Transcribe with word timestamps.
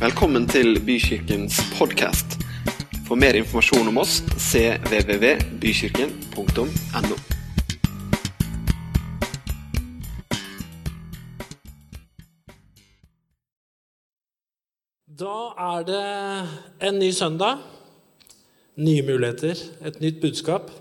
Velkommen 0.00 0.46
til 0.48 0.78
Bykirkens 0.80 1.58
podkast. 1.76 2.40
For 3.04 3.20
mer 3.20 3.36
informasjon 3.36 3.84
om 3.90 3.98
oss 4.00 4.22
cvvvbykirken.no. 4.32 7.16
Da 15.20 15.36
er 15.66 15.84
det 15.90 16.00
en 16.88 16.96
ny 16.96 17.12
søndag. 17.12 17.60
Nye 18.80 19.04
muligheter, 19.04 19.52
et 19.84 20.00
nytt 20.00 20.16
budskap. 20.24 20.72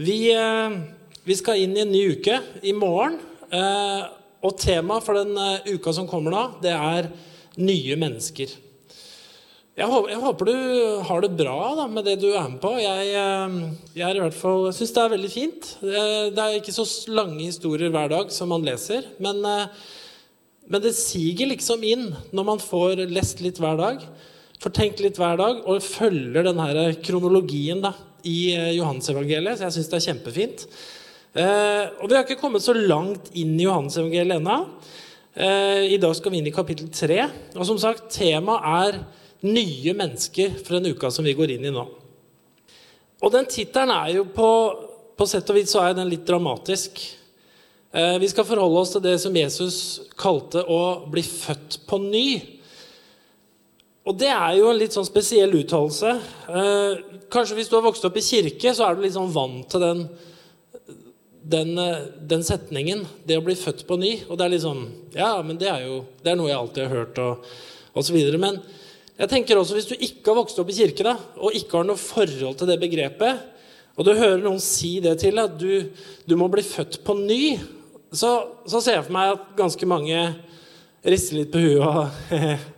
Vi, 0.00 0.32
eh, 0.32 0.80
vi 1.28 1.34
skal 1.36 1.60
inn 1.60 1.76
i 1.76 1.84
en 1.84 1.92
ny 1.92 2.16
uke 2.16 2.40
i 2.62 2.72
morgen. 2.72 3.20
eh, 3.52 4.02
Og 4.42 4.58
temaet 4.58 5.02
for 5.02 5.12
den 5.12 5.36
eh, 5.36 5.60
uka 5.74 5.92
som 5.92 6.08
kommer 6.08 6.30
da, 6.30 6.50
det 6.62 6.72
er 6.72 7.08
nye 7.60 7.98
mennesker. 8.00 8.54
Jeg 9.76 9.90
håper, 9.92 10.08
jeg 10.08 10.22
håper 10.22 10.48
du 10.48 10.54
har 11.04 11.20
det 11.20 11.34
bra 11.36 11.58
da, 11.76 11.84
med 11.92 12.06
det 12.08 12.16
du 12.22 12.30
er 12.30 12.48
med 12.48 12.62
på. 12.62 12.72
Jeg, 12.80 13.12
eh, 13.12 13.58
jeg 13.98 14.06
er 14.08 14.16
i 14.16 14.24
hvert 14.24 14.38
fall, 14.38 14.70
syns 14.72 14.94
det 14.96 15.02
er 15.04 15.12
veldig 15.12 15.32
fint. 15.32 15.68
Det 15.82 16.42
er 16.46 16.56
ikke 16.56 16.76
så 16.76 16.86
lange 17.12 17.42
historier 17.42 17.92
hver 17.92 18.08
dag 18.14 18.32
som 18.32 18.52
man 18.54 18.64
leser. 18.64 19.04
Men 19.20 19.44
eh, 19.44 19.68
men 20.66 20.82
det 20.82 20.96
siger 20.98 21.46
liksom 21.52 21.84
inn 21.86 22.08
når 22.34 22.46
man 22.46 22.62
får 22.62 23.04
lest 23.12 23.42
litt 23.44 23.60
hver 23.62 23.78
dag, 23.78 24.02
får 24.62 24.74
tenkt 24.74 25.02
litt 25.04 25.18
hver 25.20 25.38
dag 25.38 25.62
og 25.62 25.84
følger 25.84 26.46
den 26.46 26.58
her 26.62 26.96
kronologien 27.06 27.82
da, 27.84 27.92
i 28.26 28.50
Johansevangeliet. 28.50 28.74
Johannesevangeliet. 28.74 29.58
Så 29.58 29.66
jeg 29.68 29.76
syns 29.76 29.90
det 29.92 29.98
er 29.98 30.06
kjempefint. 30.08 30.64
Eh, 31.36 31.84
og 32.00 32.08
vi 32.08 32.16
har 32.16 32.24
ikke 32.24 32.40
kommet 32.40 32.64
så 32.64 32.74
langt 32.74 33.30
inn 33.36 33.54
i 33.60 33.66
Johansevangeliet 33.66 34.40
ennå. 34.40 34.58
Eh, 35.36 35.92
I 35.92 35.98
dag 36.00 36.14
skal 36.16 36.32
vi 36.32 36.38
inn 36.40 36.48
i 36.48 36.54
kapittel 36.54 36.88
tre. 36.88 37.20
Og 37.56 37.66
som 37.68 37.78
sagt, 37.80 38.08
temaet 38.14 38.64
er 38.96 39.00
nye 39.46 39.92
mennesker 39.96 40.54
for 40.62 40.78
den 40.78 40.94
uka 40.96 41.10
som 41.12 41.26
vi 41.28 41.34
går 41.36 41.52
inn 41.56 41.66
i 41.68 41.74
nå. 41.74 41.84
Og 43.20 43.32
den 43.32 43.48
tittelen 43.48 43.92
er 43.92 44.14
jo 44.16 44.24
på, 44.32 44.48
på 45.16 45.26
sett 45.28 45.48
og 45.52 45.58
vis 45.58 45.72
så 45.72 45.82
er 45.84 45.96
den 45.98 46.08
litt 46.08 46.24
dramatisk. 46.28 47.02
Eh, 47.92 48.16
Vi 48.22 48.30
skal 48.32 48.48
forholde 48.48 48.80
oss 48.80 48.94
til 48.96 49.04
det 49.04 49.18
som 49.20 49.36
Jesus 49.36 49.76
kalte 50.16 50.64
å 50.64 50.80
bli 51.12 51.24
født 51.24 51.82
på 51.88 52.00
ny. 52.00 52.28
Og 54.06 54.16
det 54.16 54.30
er 54.30 54.56
jo 54.56 54.70
en 54.70 54.78
litt 54.80 54.94
sånn 54.96 55.08
spesiell 55.08 55.52
uttalelse. 55.60 56.14
Eh, 56.48 57.04
Kanskje 57.28 57.56
hvis 57.58 57.68
du 57.68 57.74
har 57.74 57.82
vokst 57.84 58.04
opp 58.06 58.16
i 58.16 58.22
kirke, 58.24 58.70
så 58.72 58.86
er 58.86 58.94
du 58.94 59.00
litt 59.02 59.16
sånn 59.16 59.32
vant 59.34 59.66
til 59.68 59.82
den, 59.82 60.04
den, 61.46 61.78
eh, 61.78 62.06
den 62.20 62.42
setningen. 62.44 63.04
Det 63.26 63.38
å 63.38 63.44
bli 63.44 63.54
født 63.58 63.84
på 63.86 63.98
ny. 64.00 64.12
Og 64.28 64.38
det 64.38 64.46
er 64.46 64.54
litt 64.54 64.64
sånn 64.64 64.86
Ja, 65.16 65.36
men 65.42 65.58
det 65.60 65.68
er 65.70 65.86
jo 65.86 66.04
det 66.22 66.32
er 66.32 66.40
noe 66.40 66.50
jeg 66.50 66.58
alltid 66.58 66.84
har 66.84 66.96
hørt, 67.00 67.18
og, 67.22 67.46
og 67.94 68.04
så 68.04 68.14
videre. 68.14 68.40
Men 68.42 68.58
jeg 69.16 69.30
tenker 69.32 69.56
også 69.56 69.78
hvis 69.78 69.88
du 69.88 69.94
ikke 69.96 70.32
har 70.32 70.40
vokst 70.42 70.58
opp 70.60 70.72
i 70.72 70.76
kirke, 70.76 71.06
da, 71.06 71.16
og 71.40 71.54
ikke 71.56 71.78
har 71.78 71.88
noe 71.88 72.00
forhold 72.00 72.58
til 72.58 72.68
det 72.68 72.80
begrepet, 72.82 73.44
og 73.96 74.04
du 74.04 74.12
hører 74.12 74.42
noen 74.42 74.60
si 74.60 74.98
det 75.00 75.14
til 75.22 75.40
at 75.40 75.54
du, 75.56 75.88
du 76.28 76.34
må 76.36 76.50
bli 76.52 76.60
født 76.66 77.00
på 77.06 77.16
ny, 77.16 77.56
så, 78.12 78.32
så 78.68 78.82
ser 78.82 78.98
jeg 78.98 79.06
for 79.06 79.16
meg 79.16 79.32
at 79.32 79.46
ganske 79.56 79.88
mange 79.88 80.20
rister 81.06 81.38
litt 81.38 81.52
på 81.54 81.62
huet 81.62 81.84
og 81.86 82.72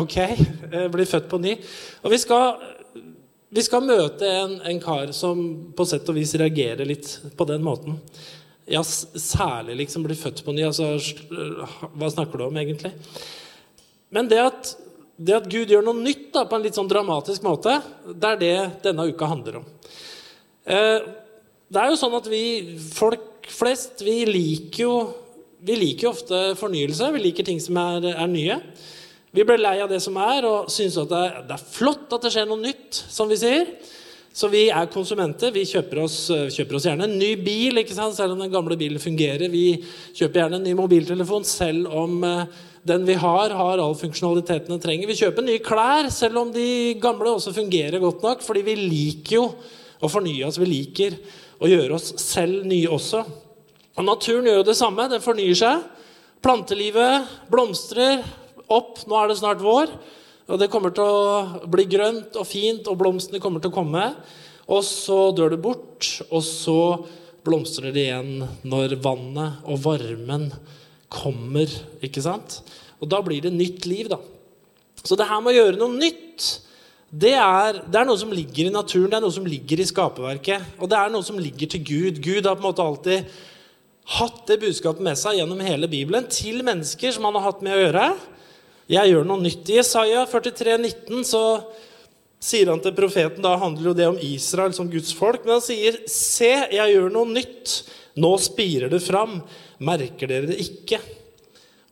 Ok, 0.00 0.14
eh, 0.16 0.86
bli 0.88 1.04
født 1.04 1.26
på 1.28 1.36
ny. 1.42 1.58
Og 2.06 2.14
vi 2.14 2.18
skal, 2.22 2.54
vi 3.54 3.62
skal 3.62 3.84
møte 3.86 4.26
en, 4.26 4.56
en 4.66 4.80
kar 4.82 5.12
som 5.14 5.42
på 5.76 5.86
sett 5.86 6.08
og 6.10 6.16
vis 6.18 6.34
reagerer 6.40 6.88
litt 6.88 7.10
på 7.38 7.46
den 7.46 7.62
måten. 7.62 8.00
Ja, 8.66 8.80
særlig 8.82 9.76
liksom 9.82 10.06
bli 10.06 10.16
født 10.18 10.42
på 10.42 10.54
ny. 10.56 10.64
Altså, 10.66 10.96
hva 11.94 12.08
snakker 12.10 12.40
du 12.40 12.46
om, 12.48 12.58
egentlig? 12.58 12.90
Men 14.14 14.30
det 14.30 14.40
at, 14.42 14.72
det 15.16 15.36
at 15.36 15.46
Gud 15.50 15.70
gjør 15.70 15.84
noe 15.86 16.00
nytt 16.00 16.32
da, 16.34 16.46
på 16.48 16.58
en 16.58 16.64
litt 16.64 16.78
sånn 16.78 16.90
dramatisk 16.90 17.44
måte, 17.46 17.76
det 18.08 18.32
er 18.32 18.40
det 18.40 18.56
denne 18.88 19.06
uka 19.12 19.28
handler 19.30 19.60
om. 19.60 19.68
Eh, 20.64 21.06
det 21.70 21.82
er 21.82 21.92
jo 21.92 22.00
sånn 22.00 22.16
at 22.18 22.26
vi 22.30 22.44
folk 22.90 23.46
flest 23.54 24.02
vi 24.02 24.22
liker 24.28 24.82
jo 24.82 24.94
vi 25.64 25.76
liker 25.78 26.08
jo 26.08 26.12
ofte 26.12 26.40
fornyelse. 26.60 27.08
Vi 27.14 27.22
liker 27.22 27.46
ting 27.46 27.60
som 27.62 27.78
er, 27.80 28.10
er 28.12 28.28
nye. 28.28 28.58
Vi 29.34 29.42
ble 29.42 29.56
lei 29.58 29.80
av 29.82 29.90
det 29.90 29.98
som 29.98 30.14
er, 30.22 30.46
og 30.46 30.70
syns 30.70 30.94
at 31.00 31.10
det 31.10 31.54
er, 31.56 31.62
flott 31.74 32.12
at 32.14 32.22
det 32.22 32.30
skjer 32.30 32.46
noe 32.46 32.60
nytt, 32.62 32.94
som 33.10 33.26
vi 33.26 33.38
sier. 33.40 33.72
Så 34.34 34.46
vi 34.50 34.68
er 34.70 34.90
konsumenter. 34.90 35.50
Vi 35.54 35.64
kjøper 35.66 36.04
oss, 36.04 36.18
kjøper 36.54 36.78
oss 36.78 36.86
gjerne 36.86 37.08
en 37.08 37.16
ny 37.18 37.32
bil, 37.42 37.80
selv 37.90 38.34
om 38.34 38.44
den 38.44 38.52
gamle 38.52 38.78
bilen 38.78 39.02
fungerer. 39.02 39.50
Vi 39.50 39.80
kjøper 40.14 40.40
gjerne 40.40 40.60
en 40.60 40.66
ny 40.66 40.74
mobiltelefon, 40.78 41.46
selv 41.46 41.90
om 41.90 42.22
eh, 42.26 42.44
den 42.86 43.06
vi 43.08 43.16
har, 43.18 43.54
har 43.58 43.82
all 43.82 43.96
funksjonaliteten 43.98 44.70
den 44.74 44.82
trenger. 44.82 45.10
Vi 45.10 45.18
kjøper 45.18 45.46
nye 45.46 45.62
klær, 45.66 46.10
selv 46.14 46.44
om 46.44 46.54
de 46.54 46.94
gamle 47.02 47.34
også 47.34 47.54
fungerer 47.56 48.02
godt 48.02 48.22
nok. 48.22 48.46
Fordi 48.46 48.62
vi 48.66 48.76
liker 48.78 49.38
jo 49.40 49.48
å 49.98 50.10
fornye 50.10 50.46
oss. 50.46 50.60
Vi 50.62 50.70
liker 50.70 51.18
å 51.58 51.70
gjøre 51.70 51.98
oss 51.98 52.12
selv 52.22 52.62
nye 52.70 52.86
også. 52.86 53.24
Og 53.98 54.06
naturen 54.06 54.46
gjør 54.46 54.62
jo 54.62 54.70
det 54.70 54.78
samme. 54.78 55.10
Den 55.10 55.26
fornyer 55.26 55.58
seg. 55.58 55.84
Plantelivet 56.44 57.34
blomstrer 57.50 58.22
opp. 58.72 59.02
Nå 59.08 59.18
er 59.18 59.30
det 59.30 59.38
snart 59.40 59.64
vår. 59.64 59.92
Og 60.44 60.60
det 60.60 60.68
kommer 60.72 60.92
til 60.92 61.08
å 61.08 61.66
bli 61.72 61.86
grønt 61.88 62.36
og 62.36 62.48
fint, 62.48 62.84
og 62.90 62.98
blomstene 63.00 63.40
kommer 63.40 63.64
til 63.64 63.72
å 63.72 63.76
komme. 63.76 64.08
Og 64.68 64.84
så 64.84 65.28
dør 65.36 65.54
det 65.54 65.62
bort, 65.64 66.08
og 66.30 66.44
så 66.44 66.80
blomstrer 67.44 67.92
det 67.92 68.06
igjen 68.08 68.44
når 68.64 68.96
vannet 69.04 69.64
og 69.68 69.80
varmen 69.84 70.50
kommer. 71.12 71.70
ikke 72.04 72.22
sant? 72.24 72.60
Og 73.00 73.08
da 73.12 73.20
blir 73.24 73.44
det 73.44 73.52
nytt 73.54 73.88
liv, 73.88 74.08
da. 74.12 74.20
Så 75.04 75.16
det 75.20 75.28
her 75.28 75.42
med 75.44 75.52
å 75.52 75.58
gjøre 75.58 75.80
noe 75.80 75.96
nytt, 76.00 76.46
det 77.14 77.34
er, 77.36 77.82
det 77.86 77.98
er 78.00 78.06
noe 78.08 78.18
som 78.18 78.32
ligger 78.34 78.66
i 78.66 78.74
naturen, 78.74 79.10
det 79.12 79.18
er 79.18 79.24
noe 79.24 79.34
som 79.34 79.46
ligger 79.46 79.80
i 79.80 79.86
skaperverket. 79.86 80.78
Og 80.80 80.88
det 80.90 80.98
er 80.98 81.12
noe 81.12 81.26
som 81.26 81.38
ligger 81.38 81.70
til 81.70 81.84
Gud. 81.84 82.22
Gud 82.24 82.48
har 82.48 82.56
på 82.56 82.64
en 82.64 82.70
måte 82.70 82.84
alltid 82.84 83.28
hatt 84.18 84.40
det 84.48 84.60
budskapet 84.64 85.04
med 85.04 85.16
seg 85.16 85.38
gjennom 85.38 85.60
hele 85.64 85.88
Bibelen 85.88 86.26
til 86.32 86.64
mennesker 86.66 87.14
som 87.14 87.28
han 87.28 87.38
har 87.38 87.46
hatt 87.46 87.62
med 87.64 87.76
å 87.76 87.84
gjøre. 87.84 88.08
Jeg 88.90 89.14
gjør 89.14 89.24
noe 89.24 89.40
nytt. 89.40 89.68
I 89.72 89.78
Jesaja 89.78 90.26
43, 90.28 90.76
19 90.76 91.24
så 91.24 91.42
sier 92.44 92.68
han 92.68 92.82
til 92.84 92.92
profeten 92.96 93.44
Da 93.44 93.54
handler 93.56 93.90
jo 93.90 93.96
det 93.96 94.08
om 94.10 94.20
Israel 94.20 94.74
som 94.76 94.90
Guds 94.92 95.14
folk. 95.16 95.44
Men 95.44 95.56
han 95.56 95.64
sier, 95.64 96.02
'Se, 96.06 96.52
jeg 96.68 96.94
gjør 96.94 97.12
noe 97.12 97.32
nytt. 97.32 97.82
Nå 98.16 98.36
spirer 98.38 98.92
det 98.92 99.00
fram. 99.02 99.40
Merker 99.80 100.28
dere 100.28 100.46
det 100.52 100.60
ikke?' 100.60 101.00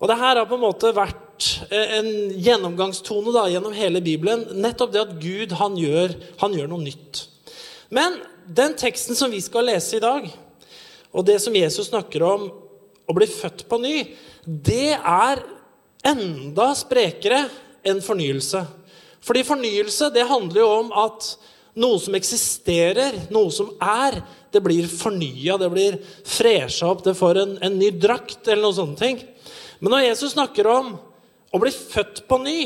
Og 0.02 0.08
det 0.08 0.18
her 0.18 0.36
har 0.36 0.46
på 0.50 0.58
en 0.58 0.66
måte 0.66 0.90
vært 0.90 1.46
eh, 1.70 1.98
en 2.00 2.08
gjennomgangstone 2.34 3.32
da, 3.32 3.46
gjennom 3.46 3.72
hele 3.72 4.00
Bibelen. 4.02 4.42
Nettopp 4.58 4.92
det 4.92 5.00
at 5.00 5.12
Gud 5.22 5.52
han 5.52 5.76
gjør, 5.78 6.16
han 6.42 6.56
gjør 6.58 6.66
noe 6.72 6.82
nytt. 6.82 7.28
Men 7.88 8.18
den 8.50 8.74
teksten 8.74 9.14
som 9.14 9.30
vi 9.30 9.38
skal 9.40 9.70
lese 9.70 9.96
i 9.96 10.02
dag, 10.02 10.26
og 11.14 11.24
det 11.24 11.38
som 11.38 11.54
Jesus 11.54 11.92
snakker 11.92 12.24
om 12.26 12.48
å 13.06 13.14
bli 13.14 13.28
født 13.30 13.62
på 13.70 13.78
ny, 13.78 13.96
det 14.42 14.98
er 14.98 15.44
enda 16.02 16.72
sprekere 16.76 17.46
enn 17.86 18.02
fornyelse. 18.04 18.62
Fordi 19.22 19.44
fornyelse 19.46 20.10
det 20.14 20.26
handler 20.26 20.62
jo 20.62 20.70
om 20.80 20.92
at 21.04 21.28
noe 21.78 21.98
som 22.02 22.16
eksisterer, 22.18 23.16
noe 23.32 23.52
som 23.54 23.70
er, 23.80 24.18
det 24.52 24.60
blir 24.64 24.88
fornya, 24.90 25.56
det 25.60 25.70
blir 25.72 25.98
fresha 26.28 26.90
opp, 26.90 27.04
det 27.06 27.16
får 27.16 27.40
en, 27.40 27.54
en 27.64 27.78
ny 27.78 27.92
drakt 27.96 28.48
eller 28.48 28.66
noen 28.66 28.78
sånne 28.80 29.00
ting. 29.00 29.22
Men 29.80 29.94
når 29.94 30.04
Jesus 30.10 30.34
snakker 30.34 30.68
om 30.68 30.92
å 31.52 31.60
bli 31.62 31.72
født 31.72 32.24
på 32.28 32.38
ny, 32.42 32.60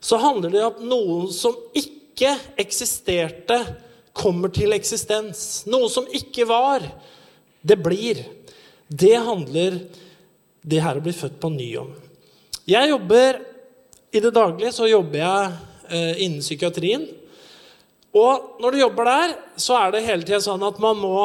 så 0.00 0.20
handler 0.22 0.54
det 0.54 0.62
om 0.68 0.86
noe 0.86 1.18
som 1.34 1.56
ikke 1.74 2.36
eksisterte, 2.60 3.58
kommer 4.16 4.48
til 4.54 4.72
eksistens. 4.72 5.66
Noe 5.68 5.90
som 5.92 6.06
ikke 6.14 6.46
var, 6.48 6.84
det 7.60 7.76
blir. 7.82 8.22
Det 8.88 9.16
handler 9.26 9.82
det 10.64 10.80
her 10.80 10.96
å 10.96 11.04
bli 11.04 11.12
født 11.12 11.36
på 11.42 11.50
ny 11.52 11.68
om. 11.82 11.90
Jeg 12.66 12.90
jobber 12.90 13.36
I 14.10 14.20
det 14.24 14.32
daglige 14.34 14.72
så 14.74 14.88
jobber 14.90 15.20
jeg 15.20 15.50
eh, 15.86 16.22
innen 16.24 16.42
psykiatrien. 16.42 17.04
Og 18.16 18.56
når 18.62 18.74
du 18.74 18.80
jobber 18.80 19.06
der, 19.06 19.34
så 19.60 19.76
er 19.78 19.92
det 19.92 20.06
hele 20.06 20.26
tida 20.26 20.40
sånn 20.42 20.64
at 20.66 20.80
man 20.82 20.98
må 20.98 21.20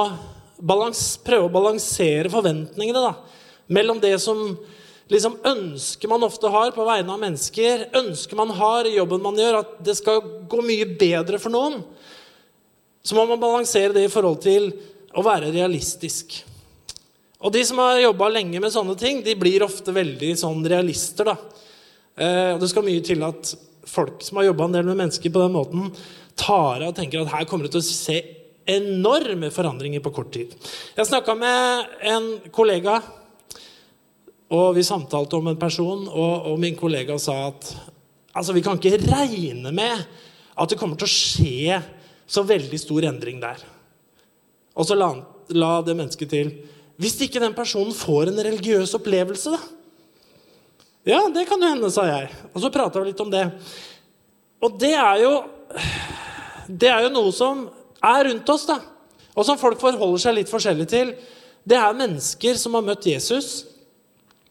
balans, 0.61 1.15
prøve 1.23 1.47
å 1.47 1.53
balansere 1.53 2.29
forventningene 2.29 3.01
da, 3.01 3.13
mellom 3.71 4.01
det 4.03 4.13
som 4.21 4.43
liksom 5.11 5.39
ønsker 5.47 6.11
man 6.11 6.27
ofte 6.27 6.51
har 6.51 6.75
på 6.75 6.85
vegne 6.85 7.15
av 7.15 7.23
mennesker, 7.23 7.87
ønsker 7.97 8.37
man 8.37 8.53
har 8.59 8.85
i 8.85 8.93
jobben 8.99 9.23
man 9.23 9.39
gjør, 9.39 9.61
at 9.63 9.73
det 9.87 9.97
skal 9.97 10.21
gå 10.51 10.61
mye 10.67 10.91
bedre 10.99 11.39
for 11.41 11.53
noen. 11.53 11.81
Så 13.01 13.17
må 13.17 13.25
man 13.25 13.41
balansere 13.41 13.95
det 13.97 14.05
i 14.05 14.13
forhold 14.13 14.43
til 14.45 14.69
å 15.17 15.25
være 15.25 15.49
realistisk. 15.55 16.43
Og 17.41 17.53
de 17.53 17.63
som 17.65 17.79
har 17.81 17.99
jobba 18.03 18.29
lenge 18.29 18.61
med 18.61 18.73
sånne 18.73 18.95
ting, 18.99 19.23
de 19.25 19.33
blir 19.37 19.65
ofte 19.65 19.93
veldig 19.95 20.35
sånn 20.37 20.61
realister. 20.69 21.31
da. 21.31 21.37
Eh, 22.15 22.51
og 22.53 22.61
det 22.61 22.69
skal 22.69 22.85
mye 22.85 23.01
til 23.05 23.23
at 23.25 23.53
folk 23.89 24.21
som 24.23 24.37
har 24.37 24.51
jobba 24.51 24.67
en 24.67 24.75
del 24.77 24.85
med 24.91 24.99
mennesker 24.99 25.33
på 25.33 25.41
den 25.41 25.55
måten, 25.55 25.89
tar 26.37 26.83
av 26.83 26.91
og 26.91 26.97
tenker 26.97 27.23
at 27.23 27.33
her 27.33 27.47
kommer 27.49 27.65
det 27.65 27.73
til 27.75 27.81
å 27.81 27.87
se 27.87 28.19
enorme 28.71 29.49
forandringer 29.53 30.03
på 30.05 30.13
kort 30.13 30.31
tid. 30.35 30.53
Jeg 30.95 31.09
snakka 31.09 31.33
med 31.35 31.97
en 32.13 32.27
kollega, 32.53 32.99
og 34.51 34.75
vi 34.75 34.83
samtalte 34.85 35.39
om 35.39 35.49
en 35.49 35.59
person, 35.59 36.05
og, 36.07 36.51
og 36.51 36.59
min 36.61 36.77
kollega 36.77 37.17
sa 37.19 37.47
at 37.49 37.73
Altså, 38.31 38.53
Vi 38.55 38.61
kan 38.63 38.77
ikke 38.79 38.95
regne 39.11 39.73
med 39.75 40.05
at 40.55 40.69
det 40.71 40.77
kommer 40.79 40.95
til 40.95 41.03
å 41.03 41.11
skje 41.11 41.81
så 42.31 42.45
veldig 42.47 42.77
stor 42.79 43.03
endring 43.09 43.41
der. 43.41 43.59
Og 44.71 44.87
så 44.87 44.95
la, 44.95 45.09
la 45.51 45.71
det 45.83 45.97
mennesket 45.99 46.31
til 46.31 46.53
Hvis 47.01 47.17
ikke 47.25 47.41
den 47.41 47.55
personen 47.57 47.95
får 47.97 48.29
en 48.29 48.43
religiøs 48.45 48.93
opplevelse, 48.97 49.55
da? 49.55 49.61
Ja, 51.07 51.23
det 51.33 51.47
kan 51.49 51.61
jo 51.61 51.69
hende, 51.71 51.89
sa 51.89 52.05
jeg. 52.05 52.29
Og 52.53 52.61
så 52.61 52.69
prata 52.73 53.01
vi 53.01 53.09
litt 53.09 53.23
om 53.23 53.31
det. 53.31 53.47
Og 54.61 54.77
det 54.81 54.93
er 54.93 55.23
jo 55.23 55.33
Det 56.71 56.87
er 56.87 57.01
jo 57.03 57.09
noe 57.11 57.31
som 57.35 57.65
er 57.99 58.27
rundt 58.29 58.49
oss, 58.53 58.63
da. 58.69 58.77
Og 59.35 59.43
som 59.43 59.57
folk 59.59 59.79
forholder 59.81 60.21
seg 60.21 60.35
litt 60.37 60.51
forskjellig 60.51 60.85
til. 60.87 61.09
Det 61.67 61.75
er 61.75 61.97
mennesker 61.97 62.55
som 62.55 62.77
har 62.77 62.85
møtt 62.85 63.07
Jesus, 63.09 63.65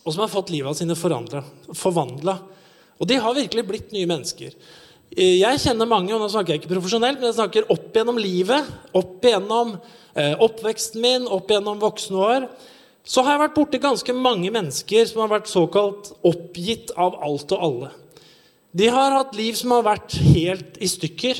og 0.05 0.13
som 0.13 0.25
har 0.25 0.33
fått 0.33 0.51
livet 0.53 0.77
sine 0.77 0.97
forvandla. 0.99 2.37
Og 3.01 3.09
de 3.09 3.17
har 3.17 3.39
virkelig 3.39 3.65
blitt 3.65 3.95
nye 3.95 4.11
mennesker. 4.11 4.53
Jeg 5.17 5.63
kjenner 5.63 5.89
mange, 5.89 6.13
og 6.13 6.21
nå 6.21 6.29
snakker 6.31 6.55
jeg 6.55 6.63
ikke 6.63 6.75
profesjonelt, 6.75 7.19
men 7.19 7.31
jeg 7.31 7.39
snakker 7.39 7.73
opp 7.73 7.89
gjennom 7.97 8.21
livet, 8.21 8.69
opp 8.95 9.25
gjennom 9.25 9.73
eh, 9.75 9.97
oppveksten 10.17 11.03
min, 11.03 11.27
opp 11.31 11.51
gjennom 11.53 11.81
voksne 11.83 12.21
år. 12.21 12.47
Så 13.07 13.25
har 13.25 13.37
jeg 13.37 13.43
vært 13.45 13.57
borti 13.57 13.81
ganske 13.83 14.15
mange 14.15 14.51
mennesker 14.53 15.07
som 15.09 15.23
har 15.25 15.33
vært 15.33 15.51
såkalt 15.51 16.13
oppgitt 16.27 16.93
av 17.01 17.17
alt 17.25 17.55
og 17.57 17.65
alle. 17.67 17.91
De 18.77 18.87
har 18.93 19.17
hatt 19.17 19.35
liv 19.35 19.57
som 19.59 19.73
har 19.75 19.87
vært 19.87 20.15
helt 20.35 20.77
i 20.79 20.89
stykker. 20.91 21.39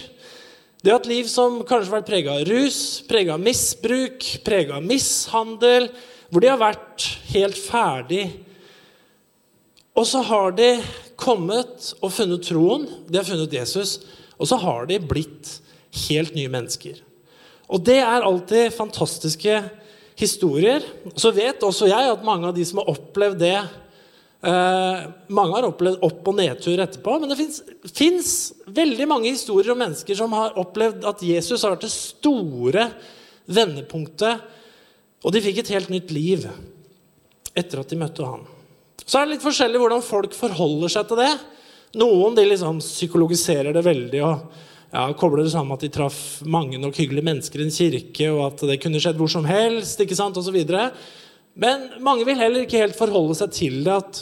De 0.81 0.91
har 0.91 0.99
hatt 0.99 1.11
liv 1.11 1.29
som 1.31 1.61
kanskje 1.61 1.91
har 1.91 1.99
vært 1.99 2.09
prega 2.09 2.39
av 2.39 2.47
rus, 2.49 2.79
prega 3.07 3.37
av 3.37 3.45
misbruk, 3.45 4.25
prega 4.47 4.79
av 4.79 4.87
mishandel, 4.87 5.91
hvor 6.31 6.43
de 6.43 6.51
har 6.51 6.63
vært 6.63 7.07
helt 7.35 7.59
ferdig. 7.61 8.25
Og 9.99 10.07
så 10.09 10.23
har 10.25 10.57
de 10.57 10.73
kommet 11.21 11.93
og 12.01 12.15
funnet 12.17 12.47
troen, 12.49 12.89
de 13.07 13.21
har 13.21 13.29
funnet 13.29 13.53
Jesus, 13.61 13.99
og 14.41 14.49
så 14.49 14.57
har 14.63 14.89
de 14.89 14.97
blitt 15.05 15.59
helt 16.09 16.33
nye 16.39 16.51
mennesker. 16.51 17.03
Og 17.71 17.83
det 17.87 18.01
er 18.03 18.27
alltid 18.27 18.75
fantastiske 18.75 19.61
historier. 20.21 20.85
Så 21.15 21.33
vet 21.35 21.63
også 21.65 21.89
jeg 21.91 22.11
at 22.11 22.27
mange 22.27 22.49
av 22.51 22.57
de 22.57 22.65
som 22.67 22.83
har 22.83 22.91
opplevd 22.93 23.39
det 23.41 23.57
eh, 23.57 25.05
Mange 25.31 25.57
har 25.57 25.69
opplevd 25.69 26.03
opp- 26.07 26.31
og 26.33 26.39
nedtur 26.41 26.83
etterpå, 26.83 27.19
men 27.23 27.33
det 27.33 27.39
fins 27.95 28.33
veldig 28.67 29.09
mange 29.11 29.31
historier 29.31 29.73
om 29.75 29.81
mennesker 29.81 30.19
som 30.19 30.35
har 30.37 30.59
opplevd 30.61 31.07
at 31.09 31.23
Jesus 31.25 31.63
har 31.63 31.77
vært 31.77 31.87
det 31.87 31.95
store 31.95 32.89
vendepunktet, 33.51 34.43
og 35.21 35.35
de 35.35 35.43
fikk 35.45 35.63
et 35.63 35.73
helt 35.75 35.91
nytt 35.93 36.13
liv 36.15 36.47
etter 37.59 37.83
at 37.83 37.91
de 37.91 37.99
møtte 37.99 38.25
han. 38.27 38.45
Så 39.05 39.19
er 39.19 39.27
det 39.27 39.37
litt 39.37 39.45
forskjellig 39.45 39.81
hvordan 39.83 40.05
folk 40.07 40.35
forholder 40.37 40.93
seg 40.93 41.09
til 41.11 41.19
det. 41.19 41.33
Noen 41.99 42.37
de 42.37 42.45
liksom 42.47 42.79
psykologiserer 42.83 43.75
det 43.75 43.83
veldig 43.85 44.21
og 44.23 44.61
ja, 44.91 45.05
kobler 45.15 45.45
det 45.47 45.53
sammen 45.53 45.71
med 45.71 45.79
at 45.79 45.87
de 45.87 45.93
traff 45.95 46.41
mange 46.43 46.79
nok 46.83 46.99
hyggelige 46.99 47.27
mennesker 47.27 47.63
i 47.63 47.67
en 47.69 47.75
kirke, 47.75 48.27
og 48.33 48.43
at 48.49 48.65
det 48.67 48.81
kunne 48.83 49.01
skjedd 49.03 49.21
hvor 49.21 49.31
som 49.31 49.47
helst, 49.47 50.03
ikke 50.03 50.19
sant, 50.19 50.39
videre. 50.51 50.91
Men 51.55 51.89
mange 52.03 52.27
vil 52.27 52.39
heller 52.39 52.67
ikke 52.67 52.83
helt 52.83 52.99
forholde 52.99 53.37
seg 53.39 53.55
til 53.55 53.81
det 53.87 53.95
at, 53.95 54.21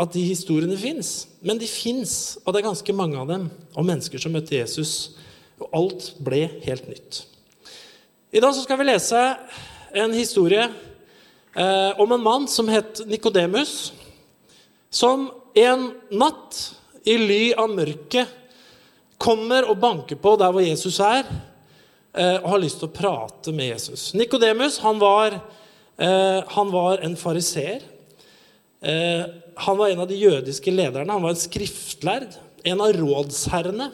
at 0.00 0.12
de 0.14 0.24
historiene 0.26 0.78
fins. 0.78 1.28
Men 1.42 1.60
de 1.60 1.70
fins, 1.70 2.38
og 2.44 2.52
det 2.52 2.62
er 2.62 2.70
ganske 2.70 2.96
mange 2.98 3.18
av 3.20 3.30
dem, 3.30 3.46
og 3.76 3.86
mennesker 3.86 4.22
som 4.22 4.34
møtte 4.34 4.58
Jesus. 4.58 5.14
Og 5.60 5.70
alt 5.76 6.10
ble 6.22 6.46
helt 6.64 6.90
nytt. 6.90 7.24
I 8.34 8.42
dag 8.42 8.54
så 8.54 8.64
skal 8.64 8.78
vi 8.80 8.88
lese 8.88 9.22
en 9.98 10.12
historie 10.14 10.66
eh, 10.66 11.92
om 12.00 12.10
en 12.14 12.26
mann 12.26 12.50
som 12.50 12.70
het 12.70 13.02
Nikodemus, 13.10 13.92
som 14.90 15.28
en 15.58 15.90
natt 16.10 16.60
i 17.06 17.16
ly 17.18 17.42
av 17.58 17.70
mørket 17.74 18.39
kommer 19.20 19.68
og 19.68 19.78
banker 19.80 20.18
på 20.20 20.34
der 20.40 20.52
hvor 20.54 20.64
Jesus 20.64 20.98
er, 21.04 21.28
eh, 22.16 22.38
og 22.40 22.48
har 22.54 22.62
lyst 22.62 22.80
til 22.80 22.88
å 22.88 22.94
prate 22.94 23.54
med 23.54 23.74
Jesus. 23.74 24.10
Nikodemus 24.16 24.80
han, 24.84 25.00
eh, 25.00 26.40
han, 26.56 26.72
var 26.72 27.04
en 27.04 27.16
fariseer. 27.16 27.84
Eh, 28.80 29.24
han 29.60 29.76
var 29.76 29.88
en 29.88 30.00
av 30.00 30.08
de 30.08 30.16
jødiske 30.16 30.72
lederne. 30.72 31.12
Han 31.12 31.22
var 31.22 31.36
en 31.36 31.44
skriftlærd. 31.44 32.38
En 32.64 32.80
av 32.80 32.92
rådsherrene. 32.92 33.90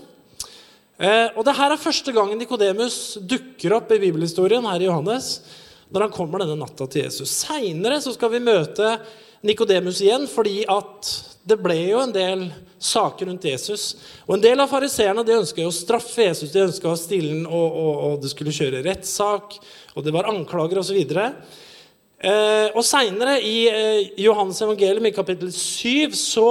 Og 1.36 1.42
det 1.44 1.52
her 1.58 1.70
er 1.70 1.78
første 1.78 2.10
gangen 2.10 2.38
Nikodemus 2.40 3.18
dukker 3.20 3.74
opp 3.76 3.90
i 3.92 3.98
bibelhistorien 4.00 4.64
her 4.64 4.80
i 4.80 4.86
Johannes 4.88 5.42
når 5.92 6.06
han 6.06 6.14
kommer 6.14 6.40
denne 6.40 6.56
natta 6.56 6.86
til 6.88 7.04
Jesus. 7.04 7.34
Seinere 7.44 8.00
skal 8.00 8.32
vi 8.32 8.40
møte 8.42 8.94
Nikodemus 9.46 10.00
igjen, 10.00 10.24
fordi 10.30 10.64
at 10.72 11.10
det 11.46 11.58
ble 11.62 11.76
jo 11.78 12.00
en 12.02 12.14
del 12.14 12.48
saker 12.82 13.28
rundt 13.30 13.44
Jesus. 13.46 13.94
Og 14.26 14.34
En 14.36 14.42
del 14.42 14.60
av 14.62 14.70
fariseerne 14.70 15.22
ønska 15.22 15.62
å 15.62 15.74
straffe 15.74 16.26
Jesus, 16.26 16.50
de 16.50 16.64
ønska 16.66 16.90
å 16.90 16.98
stille 16.98 17.30
ham, 17.30 17.44
og, 17.46 17.68
og, 17.70 17.92
og, 18.06 18.16
det 18.22 18.32
skulle 18.32 18.54
kjøre 18.54 18.82
rettssak, 18.86 19.54
og 19.94 20.04
det 20.04 20.14
var 20.14 20.26
anklager 20.32 20.80
osv. 20.82 20.98
Eh, 21.06 22.68
og 22.72 22.82
Seinere 22.86 23.36
i 23.44 23.56
eh, 23.70 24.08
Johannes 24.24 24.58
evangelium 24.64 25.06
i 25.06 25.14
kapittel 25.14 25.52
7 25.54 26.16
så 26.18 26.48